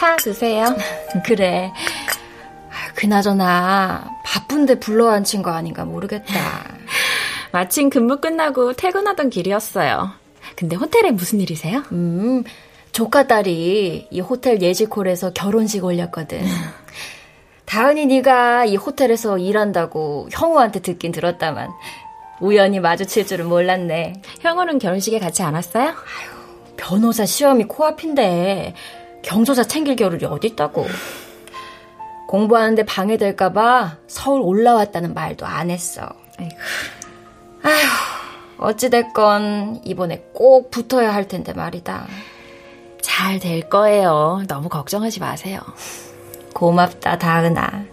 [0.00, 0.64] 차 드세요.
[1.26, 1.70] 그래.
[2.94, 6.64] 그나저나 바쁜데 불러 앉힌 거 아닌가 모르겠다.
[7.52, 10.10] 마침 근무 끝나고 퇴근하던 길이었어요.
[10.56, 11.82] 근데 호텔에 무슨 일이세요?
[11.92, 12.44] 음,
[12.92, 16.46] 조카 딸이 이 호텔 예지콜에서 결혼식 올렸거든.
[17.66, 21.68] 다은이 네가 이 호텔에서 일한다고 형우한테 듣긴 들었다만
[22.40, 24.14] 우연히 마주칠 줄은 몰랐네.
[24.40, 25.88] 형우는 결혼식에 같이 안 왔어요?
[25.88, 28.74] 아유, 변호사 시험이 코앞인데
[29.22, 30.86] 경조사 챙길 겨를이 어딨다고.
[32.28, 36.08] 공부하는데 방해될까봐 서울 올라왔다는 말도 안 했어.
[36.38, 36.56] 아이고.
[37.62, 42.06] 아휴, 어찌됐건 이번에 꼭 붙어야 할 텐데 말이다.
[43.02, 44.42] 잘 될 거예요.
[44.48, 45.60] 너무 걱정하지 마세요.
[46.54, 47.84] 고맙다, 다은아.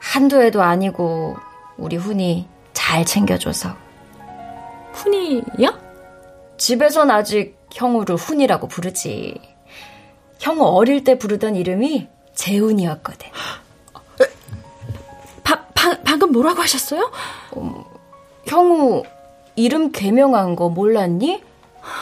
[0.00, 1.36] 한두 해도 아니고
[1.76, 3.74] 우리 훈이 잘 챙겨줘서.
[4.92, 5.78] 훈이요?
[6.58, 9.40] 집에선 아직 형우를 훈이라고 부르지.
[10.42, 13.28] 형우 어릴 때 부르던 이름이 재훈이었거든.
[15.44, 17.12] 바, 바, 방금 뭐라고 하셨어요?
[17.52, 17.84] 어,
[18.46, 19.04] 형우
[19.54, 21.44] 이름 개명한 거 몰랐니?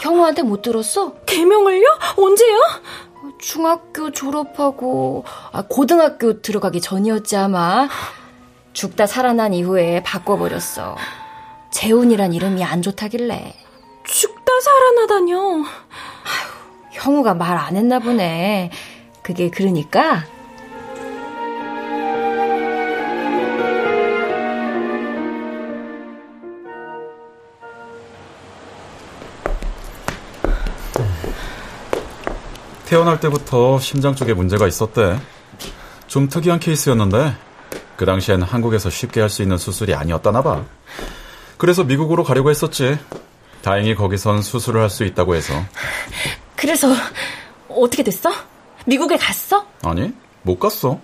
[0.00, 1.16] 형우한테 못 들었어?
[1.26, 1.84] 개명을요?
[2.16, 2.58] 언제요?
[3.38, 7.90] 중학교 졸업하고 아, 고등학교 들어가기 전이었지 아마.
[8.72, 10.96] 죽다 살아난 이후에 바꿔버렸어.
[11.72, 13.54] 재훈이란 이름이 안 좋다길래.
[14.04, 15.64] 죽다 살아나다뇨.
[17.00, 18.70] 형우가 말 안 했나 보네.
[19.22, 20.24] 그게 그러니까
[32.86, 35.20] 태어날 때부터 심장 쪽에 문제가 있었대.
[36.08, 37.34] 좀 특이한 케이스였는데
[37.96, 40.64] 그 당시엔 한국에서 쉽게 할 수 있는 수술이 아니었다나 봐.
[41.56, 42.98] 그래서 미국으로 가려고 했었지.
[43.62, 45.54] 다행히 거기선 수술을 할 수 있다고 해서.
[46.60, 46.88] 그래서
[47.68, 48.30] 어떻게 됐어?
[48.86, 49.64] 미국에 갔어?
[49.82, 51.00] 아니, 못 갔어.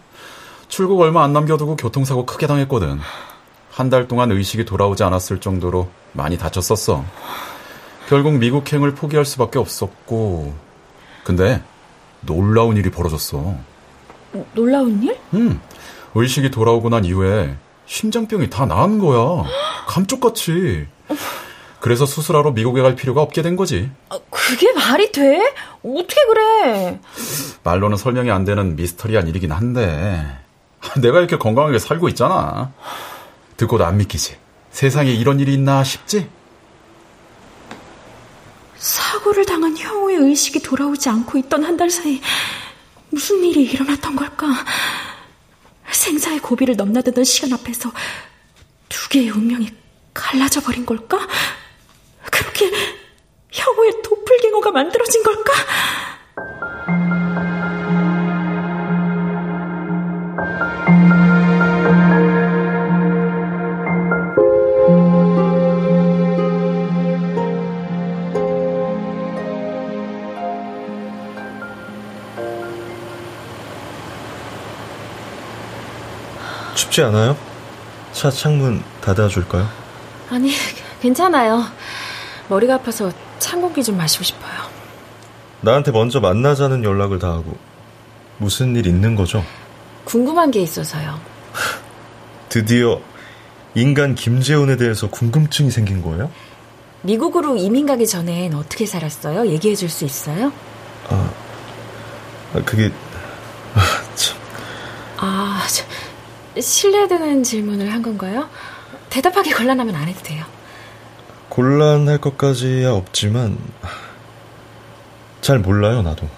[0.69, 3.01] 출국 얼마 안 남겨두고 교통사고 크게 당했거든.
[3.71, 7.05] 한 달 동안 의식이 돌아오지 않았을 정도로 많이 다쳤었어.
[8.09, 10.55] 결국 미국행을 포기할 수밖에 없었고.
[11.25, 11.62] 근데
[12.23, 13.55] 놀라운 일이 벌어졌어.
[14.55, 15.19] 놀라운 일?
[15.35, 15.61] 응.
[16.14, 19.45] 의식이 돌아오고 난 이후에 심장병이 다 나은 거야.
[19.88, 20.87] 감쪽같이.
[21.81, 23.91] 그래서 수술하러 미국에 갈 필요가 없게 된 거지.
[24.09, 25.53] 아, 그게 말이 돼?
[25.83, 27.01] 어떻게 그래?
[27.62, 30.39] 말로는 설명이 안 되는 미스터리한 일이긴 한데
[31.01, 32.73] 내가 이렇게 건강하게 살고 있잖아.
[33.57, 34.37] 듣고도 안 믿기지.
[34.71, 36.29] 세상에 이런 일이 있나 싶지?
[38.77, 42.21] 사고를 당한 형우의 의식이 돌아오지 않고 있던 한 달 사이
[43.11, 44.47] 무슨 일이 일어났던 걸까?
[45.91, 47.91] 생사의 고비를 넘나드던 시간 앞에서
[48.89, 49.71] 두 개의 운명이
[50.15, 51.19] 갈라져 버린 걸까?
[52.37, 52.70] 그렇게
[53.51, 55.53] 형우의 도플갱어가 만들어진 걸까?
[76.74, 77.37] 춥지 않아요?
[78.12, 79.66] 차 창문 닫아줄까요?
[80.30, 80.53] 아니,
[81.01, 81.64] 괜찮아요.
[82.49, 84.53] 머리가 아파서 찬 공기 좀 마시고 싶어요.
[85.61, 87.57] 나한테 먼저 만나자는 연락을 다 하고
[88.38, 89.44] 무슨 일 있는 거죠?
[90.05, 91.18] 궁금한 게 있어서요.
[92.49, 93.01] 드디어
[93.74, 96.30] 인간 김재훈에 대해서 궁금증이 생긴 거예요?
[97.03, 99.47] 미국으로 이민 가기 전엔 어떻게 살았어요?
[99.49, 100.53] 얘기해 줄 수 있어요?
[101.09, 101.30] 아,
[102.55, 102.90] 아 그게,
[103.74, 103.80] 아,
[104.14, 104.36] 참.
[105.18, 105.66] 아,
[106.59, 108.49] 실례되는 질문을 한 건가요?
[109.11, 110.44] 대답하기 곤란하면 안 해도 돼요.
[111.57, 113.57] 곤란할 것까지야 없지만,
[115.40, 116.28] 잘 몰라요, 나도.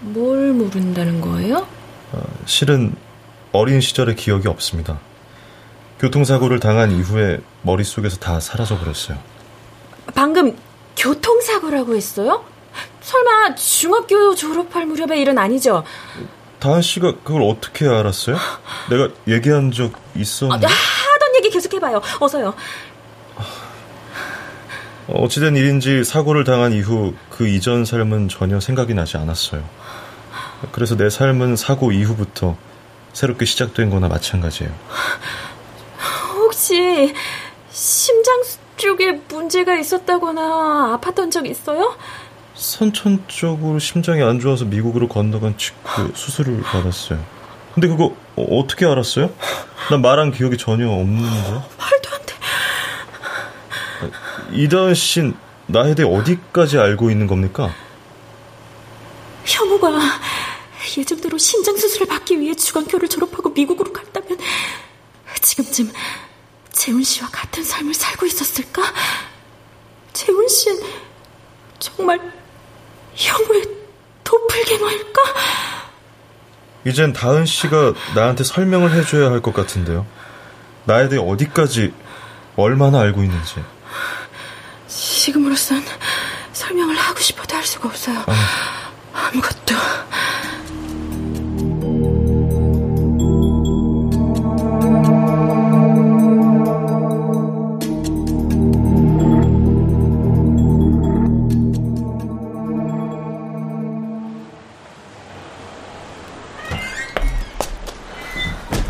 [0.00, 1.66] 뭘 모른다는 거예요?
[2.12, 2.94] 아, 실은
[3.52, 4.98] 어린 시절의 기억이 없습니다.
[5.98, 9.16] 교통사고를 당한 이후에 머릿속에서 다 사라져 버렸어요.
[10.14, 10.58] 방금
[10.94, 12.44] 교통사고라고 했어요?
[13.00, 15.84] 설마 중학교 졸업할 무렵의 일은 아니죠?
[16.58, 18.36] 다은 씨가 그걸 어떻게 알았어요?
[18.90, 20.66] 내가 얘기한 적 있었는데?
[20.66, 22.02] 아, 하던 얘기 계속 해봐요.
[22.20, 22.54] 어서요.
[25.08, 29.62] 어찌된 일인지 사고를 당한 이후 그 이전 삶은 전혀 생각이 나지 않았어요.
[30.70, 32.56] 그래서 내 삶은 사고 이후부터
[33.12, 34.72] 새롭게 시작된 거나 마찬가지예요.
[36.34, 37.14] 혹시
[37.70, 38.42] 심장
[38.76, 41.96] 쪽에 문제가 있었다거나 아팠던 적 있어요?
[42.54, 47.18] 선천 쪽으로 심장이 안 좋아서 미국으로 건너간 직후 수술을 받았어요.
[47.74, 49.30] 근데 그거 어, 떻게 알았어요?
[49.90, 51.60] 난 말한 기억이 전혀 없는데.
[54.52, 55.34] 이다은 씨는
[55.66, 57.72] 나에 대해 어디까지 알고 있는 겁니까?
[59.44, 59.90] 혐오가
[60.96, 64.38] 예정대로 심장 수술을 받기 위해 주간교를 졸업하고 미국으로 갔다면
[65.40, 65.92] 지금쯤
[66.70, 68.82] 재훈 씨와 같은 삶을 살고 있었을까?
[70.12, 70.82] 재훈 씨는
[71.78, 72.20] 정말
[73.14, 73.64] 형우의
[74.24, 75.20] 도플갱어일까?
[76.84, 80.06] 이젠 다은 씨가 나한테 설명을 해줘야 할 것 같은데요.
[80.84, 81.92] 나에 대해 어디까지
[82.56, 83.54] 얼마나 알고 있는지.
[85.22, 85.80] 지금으로선
[86.52, 88.24] 설명을 하고 싶어도 할 수가 없어요.
[88.26, 89.28] 아.
[89.28, 89.76] 아무것도.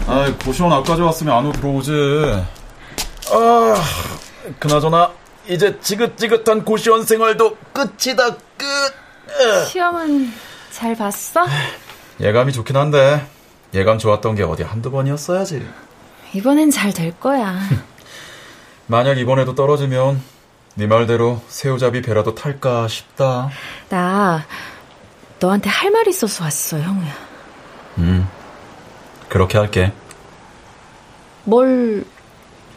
[0.08, 1.92] 아이, 고시원 아까지 왔으면 안으로 들어오지.
[3.32, 3.74] 아,
[4.58, 5.12] 그나저나,
[5.48, 9.66] 이제 지긋지긋한 고시원 생활도 끝이다, 끝.
[9.68, 10.32] 시험은
[10.70, 11.44] 잘 봤어?
[12.20, 13.26] 예감이 좋긴 한데,
[13.74, 15.66] 예감 좋았던 게 어디 한두 번이었어야지.
[16.34, 17.58] 이번엔 잘 될 거야.
[18.86, 20.22] 만약 이번에도 떨어지면,
[20.74, 23.50] 네 말대로 새우잡이 배라도 탈까 싶다.
[23.88, 24.44] 나,
[25.40, 27.12] 너한테 할 말 있어서 왔어, 형우야.
[27.98, 28.28] 음,
[29.28, 29.92] 그렇게 할게.
[31.44, 32.04] 뭘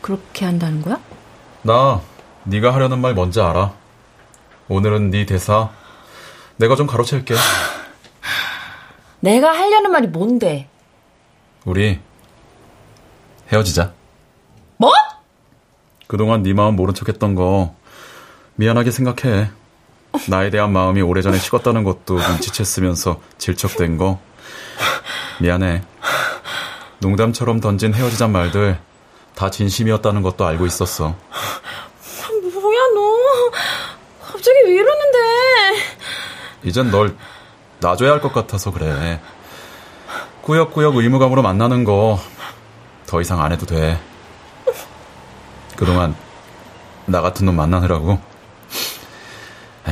[0.02, 1.00] 그렇게 한다는 거야?
[1.62, 2.02] 나
[2.46, 3.74] 네가 하려는 말 뭔지 알아.
[4.68, 5.70] 오늘은 네 대사
[6.58, 7.36] 내가 좀 가로챌게.
[9.20, 10.70] 내가 하려는 말이 뭔데?
[11.66, 12.00] 우리
[13.52, 13.94] 헤어지자.
[14.78, 14.92] 뭐?
[16.08, 17.76] 그동안 네 마음 모른 척했던 거
[18.56, 19.50] 미안하게 생각해.
[20.30, 24.20] 나에 대한 마음이 오래전에 식었다는 것도 눈치챘으면서 질척된 거
[25.42, 25.82] 미안해.
[27.00, 28.80] 농담처럼 던진 헤어지잔 말들
[29.34, 31.16] 다 진심이었다는 것도 알고 있었어.
[32.66, 33.52] 뭐야 너?
[34.22, 35.18] 갑자기 왜 이러는데?
[36.66, 37.16] 이젠 널
[37.80, 39.22] 놔줘야 할 것 같아서 그래.
[40.42, 42.20] 꾸역꾸역 의무감으로 만나는 거
[43.06, 44.00] 더 이상 안 해도 돼.
[45.76, 46.16] 그동안
[47.06, 48.20] 나 같은 놈 만나느라고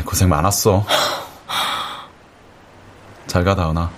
[0.05, 0.85] 고생 많았어.
[3.27, 3.91] 잘 가, 다은아.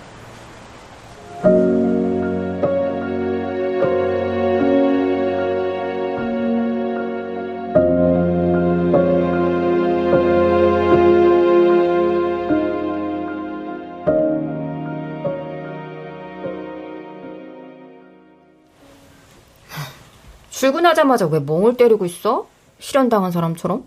[20.66, 22.48] 출근하자마자 왜 멍을 때리고 있어?
[22.80, 23.86] 실현당한 사람처럼?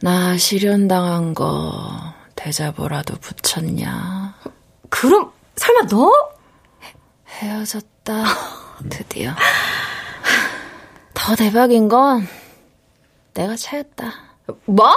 [0.00, 4.34] 나 실현당한 거 대자보라도 붙였냐?
[4.90, 6.10] 그럼 설마 너?
[7.28, 8.24] 헤어졌다.
[8.90, 9.32] 드디어.
[11.14, 12.28] 더 대박인 건
[13.32, 14.12] 내가 차였다.
[14.66, 14.94] 뭐?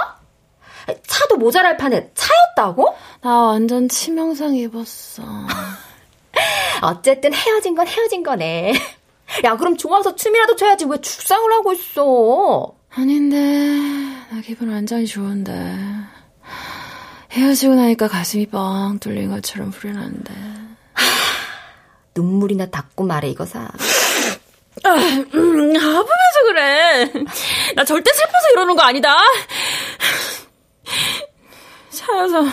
[1.06, 2.94] 차도 모자랄 판에 차였다고?
[3.22, 5.22] 나 완전 치명상 입었어.
[6.82, 8.97] 어쨌든 헤어진 건 헤어진 거네.
[9.44, 12.74] 야, 그럼 좋아서 춤이라도 춰야지 왜 죽상을 하고 있어?
[12.90, 13.36] 아닌데,
[14.30, 15.76] 나 기분 완전히 좋은데.
[17.32, 20.34] 헤어지고 나니까 가슴이 뻥 뚫린 것처럼 후련한데.
[22.16, 23.68] 눈물이나 닦고 말해, 이거 사.
[24.84, 27.12] 아, 음, 아프면서 그래.
[27.76, 29.14] 나 절대 슬퍼서 이러는 거 아니다.
[31.90, 32.44] 차여서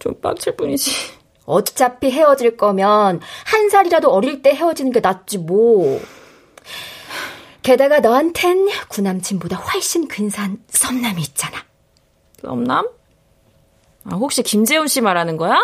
[0.00, 0.90] 좀 빡칠 뿐이지.
[1.46, 6.00] 어차피 헤어질 거면 한 살이라도 어릴 때 헤어지는 게 낫지 뭐.
[7.62, 11.58] 게다가 너한텐 구남친보다 훨씬 근사한 썸남이 있잖아.
[12.42, 12.86] 썸남?
[14.04, 15.58] 아, 혹시 김재훈 씨 말하는 거야?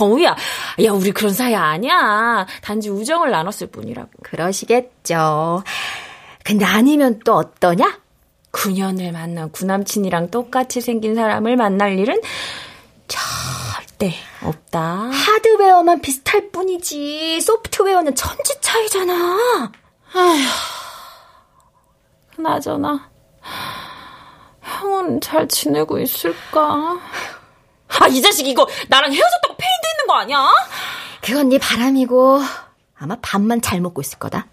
[0.00, 0.36] 어우야,
[0.84, 2.46] 야, 우리 그런 사이 아니야.
[2.60, 4.10] 단지 우정을 나눴을 뿐이라고.
[4.22, 5.64] 그러시겠죠.
[6.44, 8.00] 근데 아니면 또 어떠냐?
[8.52, 12.20] 9년을 만난 구남친이랑 똑같이 생긴 사람을 만날 일은
[13.08, 13.20] 절
[14.02, 14.80] 대 없다.
[15.12, 17.40] 하드웨어만 비슷할 뿐이지.
[17.40, 19.12] 소프트웨어는 천지 차이잖아.
[20.12, 20.38] 아휴,
[22.34, 23.08] 그나저나,
[24.60, 26.98] 형은 잘 지내고 있을까?
[28.00, 30.50] 아, 이 자식 이거 나랑 헤어졌다고 페인도 있는 거 아니야?
[31.20, 32.40] 그건 네 바람이고,
[32.98, 34.48] 아마 밥만 잘 먹고 있을 거다.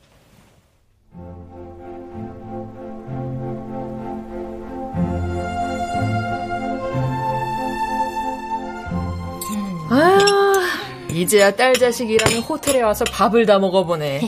[11.20, 14.22] 이제야 딸 자식이라는 호텔에 와서 밥을 다 먹어보네.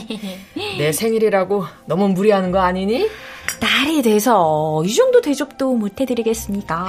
[0.78, 3.08] 내 생일이라고 너무 무리하는 거 아니니?
[3.60, 6.86] 딸이 돼서 이 정도 대접도 못 해드리겠습니까?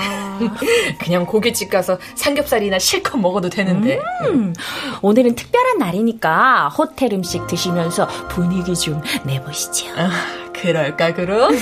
[0.99, 3.99] 그냥 고깃집 가서 삼겹살이나 실컷 먹어도 되는데.
[4.25, 4.53] 음,
[5.01, 9.87] 오늘은 특별한 날이니까 호텔 음식 드시면서 분위기 좀 내보시죠.
[9.95, 10.09] 아,
[10.51, 11.55] 그럴까 그럼?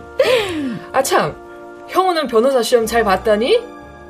[0.92, 1.36] 아 참,
[1.88, 3.60] 형우는 변호사 시험 잘 봤다니?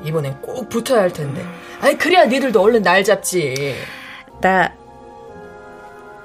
[0.05, 1.45] 이번엔 꼭 붙어야 할 텐데.
[1.81, 3.75] 아이 그래야 니들도 얼른 날 잡지.
[4.41, 4.71] 나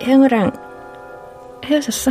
[0.00, 0.52] 형우랑
[1.64, 2.10] 헤어졌어.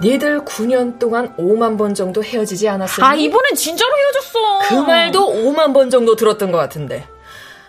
[0.00, 3.04] 니들 9년 동안 5만 번 정도 헤어지지 않았으니?
[3.06, 4.58] 아 이번엔 진짜로 헤어졌어.
[4.68, 7.06] 그 말도 5만 번 정도 들었던 것 같은데.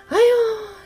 [0.10, 0.20] 아휴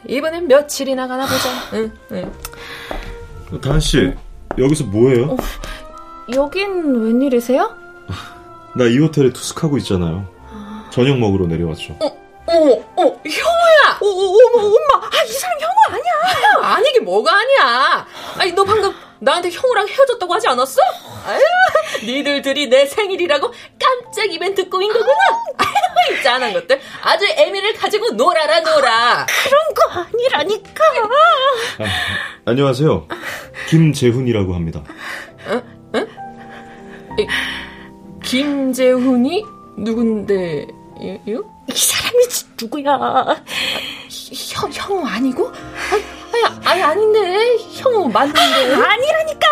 [0.08, 1.50] 이번엔 며칠이나 가나 보자.
[1.74, 3.62] 응, 응.
[3.62, 4.14] 다은 씨
[4.58, 5.32] 여기서 뭐해요?
[5.32, 5.38] 어,
[6.36, 7.76] 여긴 웬일이세요?
[8.76, 10.26] 나 이 호텔에 투숙하고 있잖아요.
[10.92, 11.96] 저녁 먹으러 내려왔죠.
[12.02, 12.19] 어,
[12.50, 14.00] 어, 어, 형우야!
[14.02, 15.06] 어, 어, 어머, 엄마!
[15.06, 16.74] 아, 이 사람 형우 아니야!
[16.76, 18.08] 아니게 뭐가 아니야!
[18.40, 20.82] 아니, 너 방금 나한테 형우랑 헤어졌다고 하지 않았어?
[21.28, 21.42] 아유,
[22.04, 25.14] 니들들이 내 생일이라고 깜짝 이벤트 꾸민 거구나!
[25.58, 26.82] 아유, 이 짠한 것들.
[27.04, 29.28] 아주 애미를 가지고 놀아라, 놀아!
[29.28, 30.84] 그런 거 아니라니까!
[31.80, 31.86] 아,
[32.46, 33.08] 안녕하세요.
[33.70, 34.84] 김재훈이라고 합니다.
[35.48, 35.62] 어?
[36.00, 36.08] 어?
[37.20, 37.28] 이,
[38.24, 39.46] 김재훈이
[39.78, 40.66] 누군데,
[41.30, 41.44] 요?
[41.68, 42.28] 이사 람이
[42.62, 42.98] 누구야?
[44.54, 45.52] 형, 형우 아니고?
[45.92, 47.58] 아니, 아니, 아니, 아닌데.
[47.74, 48.42] 형우 맞는데.
[48.76, 49.48] 아니라니까!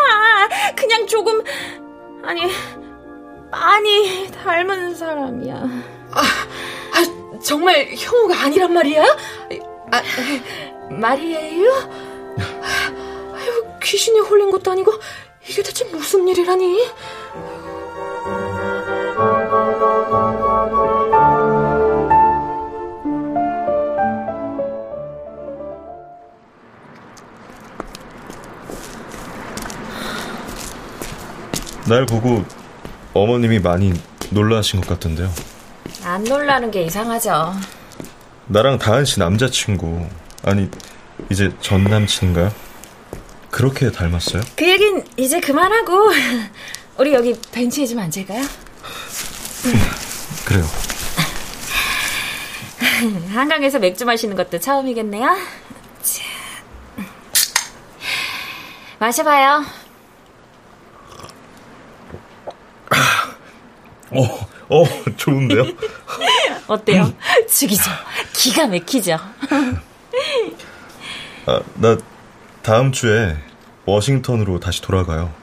[0.76, 1.42] 그냥 조금,
[2.24, 2.42] 아니,
[3.50, 5.56] 많이 닮은 사람이야.
[6.12, 9.04] 아, 아 정말 형우가 아니란 말이야?
[9.92, 10.02] 아,
[10.92, 11.72] 말이에요?
[13.34, 14.92] 아유, 귀신이 홀린 것도 아니고,
[15.48, 16.88] 이게 대체 무슨 일이라니?
[31.88, 32.44] 날 보고
[33.14, 33.94] 어머님이 많이
[34.30, 35.32] 놀라신 것 같던데요.
[36.04, 37.54] 안 놀라는 게 이상하죠.
[38.48, 40.06] 나랑 다은 씨 남자친구,
[40.44, 40.70] 아니,
[41.30, 42.52] 이제 전 남친인가요?
[43.50, 44.42] 그렇게 닮았어요?
[44.56, 46.12] 그 얘긴 이제 그만하고,
[47.00, 48.44] 우리 여기 벤치에 좀 앉을까요?
[50.46, 50.66] 그래요.
[53.34, 55.28] 한강에서 맥주 마시는 것도 처음이겠네요.
[56.02, 56.24] 자.
[59.00, 59.87] 마셔봐요.
[64.12, 64.86] 어, 어,
[65.18, 65.66] 좋은데요?
[66.68, 67.14] 어때요?
[67.50, 67.90] 죽이죠.
[68.34, 69.18] 기가 막히죠.
[71.46, 71.98] 아, 나
[72.62, 73.38] 다음 주에
[73.86, 75.34] 워싱턴으로 다시 돌아가요.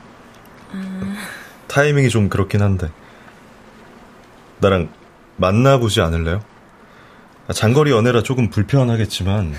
[0.75, 1.17] 음...
[1.67, 2.91] 타이밍이 좀 그렇긴 한데.
[4.59, 4.91] 나랑
[5.37, 6.43] 만나보지 않을래요?
[7.49, 9.55] 아, 장거리 연애라 조금 불편하겠지만.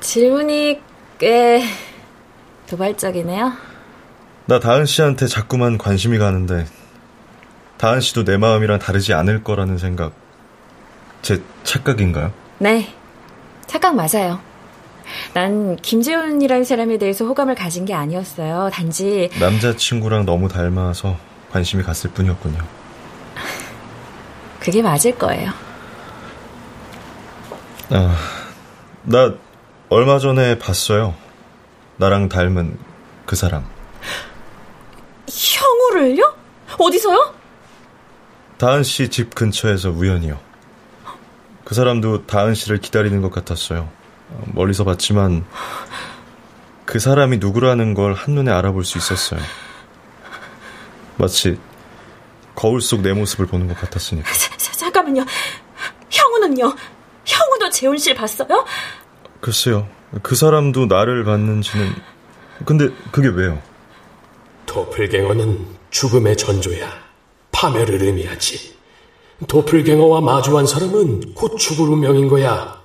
[0.00, 0.80] 질문이
[1.18, 1.64] 꽤
[2.66, 3.73] 도발적이네요.
[4.46, 6.66] 나 다은 씨한테 자꾸만 관심이 가는데
[7.78, 10.12] 다은 씨도 내 마음이랑 다르지 않을 거라는 생각
[11.22, 12.32] 제 착각인가요?
[12.58, 12.94] 네,
[13.66, 14.40] 착각 맞아요.
[15.32, 18.70] 난 김재훈이라는 사람에 대해서 호감을 가진 게 아니었어요.
[18.72, 21.16] 단지 남자친구랑 너무 닮아서
[21.50, 22.58] 관심이 갔을 뿐이었군요.
[24.60, 25.50] 그게 맞을 거예요.
[27.90, 28.16] 아,
[29.02, 29.34] 나
[29.88, 31.14] 얼마 전에 봤어요.
[31.96, 32.76] 나랑 닮은
[33.26, 33.73] 그 사람.
[35.36, 36.36] 형우를요?
[36.78, 37.34] 어디서요?
[38.58, 40.38] 다은 씨 집 근처에서 우연히요.
[41.64, 43.88] 그 사람도 다은 씨를 기다리는 것 같았어요.
[44.52, 45.44] 멀리서 봤지만
[46.84, 49.40] 그 사람이 누구라는 걸 한눈에 알아볼 수 있었어요.
[51.16, 51.58] 마치
[52.54, 54.30] 거울 속 내 모습을 보는 것 같았으니까.
[54.32, 55.24] 자, 자, 잠깐만요.
[56.10, 56.74] 형우는요?
[57.24, 58.64] 형우도 재훈 씨를 봤어요?
[59.40, 59.88] 글쎄요.
[60.22, 61.92] 그 사람도 나를 봤는지는
[62.64, 63.60] 근데 그게 왜요?
[64.66, 67.04] 도플갱어는 죽음의 전조야.
[67.52, 68.74] 파멸을 의미하지.
[69.48, 72.82] 도플갱어와 마주한 사람은 곧 죽을 운명인 거야.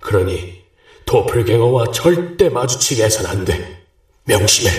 [0.00, 0.64] 그러니
[1.06, 3.84] 도플갱어와 절대 마주치게 해선 안 돼.
[4.24, 4.70] 명심해.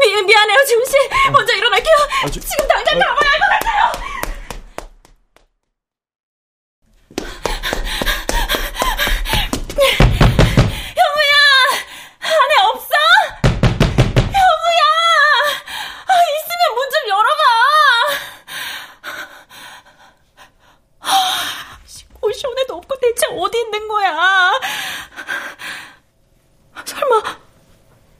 [0.00, 0.92] 미, 미안해요, 지훈 씨.
[1.32, 1.94] 먼저 일어날게요.
[2.32, 3.90] 지금 당장 가봐야 할 것 같아요.
[10.50, 11.34] 형우야,
[12.20, 12.94] 안에 없어?
[14.14, 14.82] 형우야,
[16.06, 17.42] 아, 있으면 문 좀 열어봐.
[22.20, 24.52] 고시원에도 없고 대체 어디 있는 거야?
[26.84, 27.22] 설마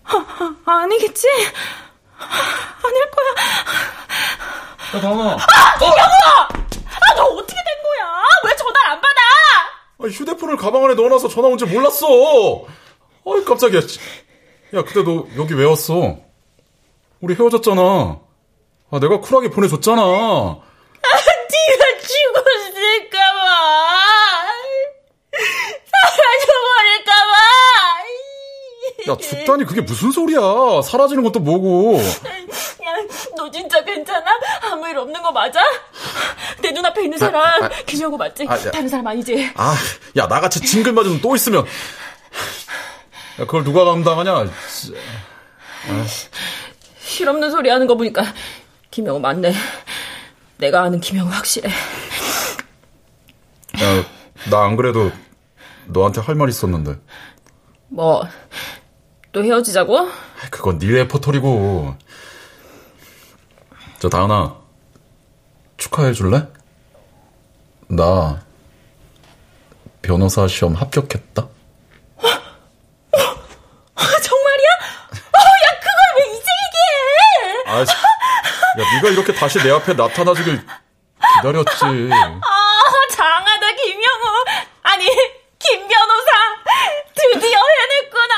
[0.04, 1.28] 아, 아니겠지?
[2.18, 3.30] 아닐 거야.
[4.96, 5.36] 야, 다은아.
[5.82, 6.48] 영우야!
[6.48, 8.22] 아, 너 어떻게 된 거야?
[8.44, 9.20] 왜 전화를 안 받아?
[10.02, 12.06] 아, 휴대폰을 가방 안에 넣어놔서 전화 온 줄 몰랐어.
[13.24, 13.80] 어이, 깜짝이야.
[14.74, 16.16] 야, 근데 너 여기 왜 왔어?
[17.20, 17.82] 우리 헤어졌잖아.
[18.90, 20.02] 아, 내가 쿨하게 보내줬잖아.
[20.02, 23.40] 네가 죽었을까봐.
[26.02, 27.36] 사라져버릴까봐.
[29.08, 30.82] 야, 죽다니 그게 무슨 소리야.
[30.82, 31.98] 사라지는 것도 뭐고.
[31.98, 32.02] 야,
[33.36, 34.30] 너 진짜 괜찮아?
[34.62, 35.60] 아무 일 없는 거 맞아?
[36.60, 38.46] 내 눈앞에 있는 사람 아, 아, 김영우 맞지?
[38.48, 38.70] 아, 야.
[38.70, 39.50] 다른 사람 아니지?
[39.54, 39.74] 아,
[40.16, 41.64] 야, 나같이 징글맞은 놈또 있으면.
[41.64, 41.68] 야,
[43.38, 44.50] 그걸 누가 감당하냐?
[47.00, 48.22] 실없는 소리 하는 거 보니까
[48.90, 49.54] 김영우 맞네.
[50.58, 51.70] 내가 아는 김영우 확실해.
[51.70, 51.74] 야,
[54.50, 55.10] 나 안 그래도
[55.86, 56.98] 너한테 할 말 있었는데.
[57.88, 58.26] 뭐,
[59.32, 60.08] 또 헤어지자고?
[60.50, 61.96] 그건 네 레퍼토리고.
[63.98, 64.56] 저 다은아,
[65.80, 66.46] 축하해 줄래?
[67.88, 68.40] 나
[70.02, 71.42] 변호사 시험 합격했다.
[72.22, 74.70] 아, 정말이야?
[75.10, 77.64] 어, 야, 그걸 왜 이제 얘기해?
[77.66, 77.84] 아, 야,
[79.02, 80.64] 네가 이렇게 다시 내 앞에 나타나주길
[81.36, 81.84] 기다렸지.
[81.84, 81.88] 아,
[83.10, 84.44] 장하다, 김영우.
[84.82, 85.06] 아니,
[85.58, 86.30] 김 변호사.
[87.14, 88.34] 드디어 해냈구나.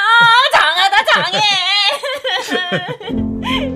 [0.53, 1.41] 장하다, 장해.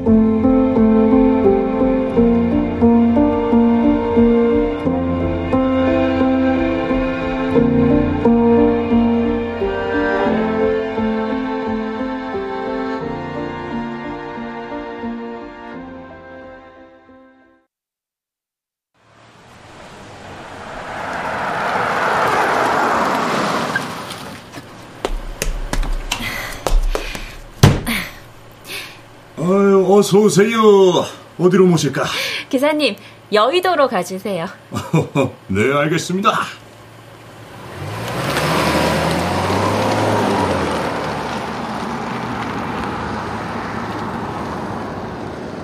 [30.07, 31.05] 어서 오세요.
[31.37, 32.05] 어디로 모실까?
[32.49, 32.95] 기사님,
[33.33, 34.47] 여의도로 가주세요.
[35.49, 36.31] 네, 알겠습니다.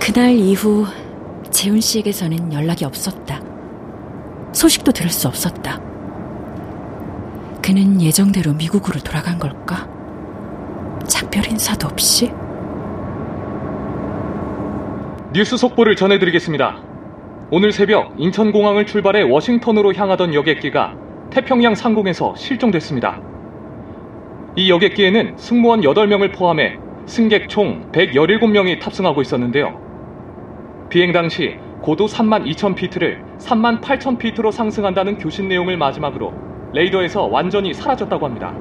[0.01, 0.87] 그날 이후
[1.53, 3.41] 재훈 씨에게서는 연락이 없었다.
[4.53, 5.81] 소식도 들을 수 없었다.
[7.63, 9.89] 그는 예정대로 미국으로 돌아간 걸까?
[11.07, 12.33] 작별 인사도 없이?
[15.35, 16.83] 뉴스 속보를 전해드리겠습니다.
[17.51, 20.95] 오늘 새벽 인천공항을 출발해 워싱턴으로 향하던 여객기가
[21.31, 23.19] 태평양 상공에서 실종됐습니다.
[24.57, 26.77] 이 여객기에는 승무원 8명을 포함해
[27.07, 29.81] 승객 총 117명이 탑승하고 있었는데요.
[30.91, 36.35] 비행 당시 고도 3만 2천 피트를 3만 8천 피트로 상승한다는 교신 내용을 마지막으로
[36.75, 38.55] 레이더에서 완전히 사라졌다고 합니다.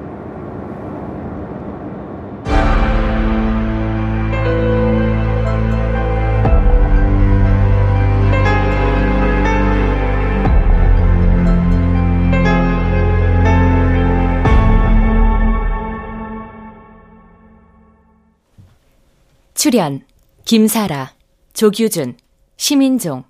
[19.54, 20.04] 출연
[20.44, 21.14] 김사라,
[21.52, 22.16] 조규준,
[22.56, 23.24] 심인종,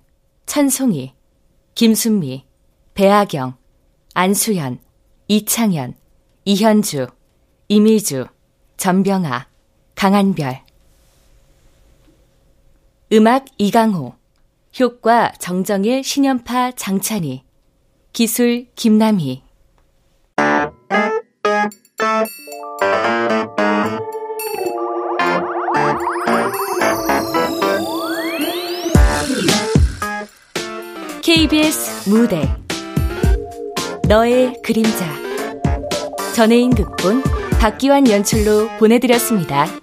[0.45, 1.13] 천송이,
[1.75, 2.45] 김순미,
[2.93, 3.55] 배아경,
[4.13, 4.79] 안수현,
[5.27, 5.95] 이창현,
[6.45, 7.07] 이현주,
[7.67, 8.25] 이미주,
[8.77, 9.47] 전병아,
[9.95, 10.63] 강한별.
[13.11, 14.15] 음악 이강호.
[14.79, 17.43] 효과 정정일 신연파 장찬희.
[18.11, 19.42] 기술 김남희
[31.43, 32.49] KBS 무대
[34.07, 35.05] 너의 그림자
[36.33, 37.21] 전혜인 극본
[37.59, 39.82] 박기환 연출로 보내드렸습니다.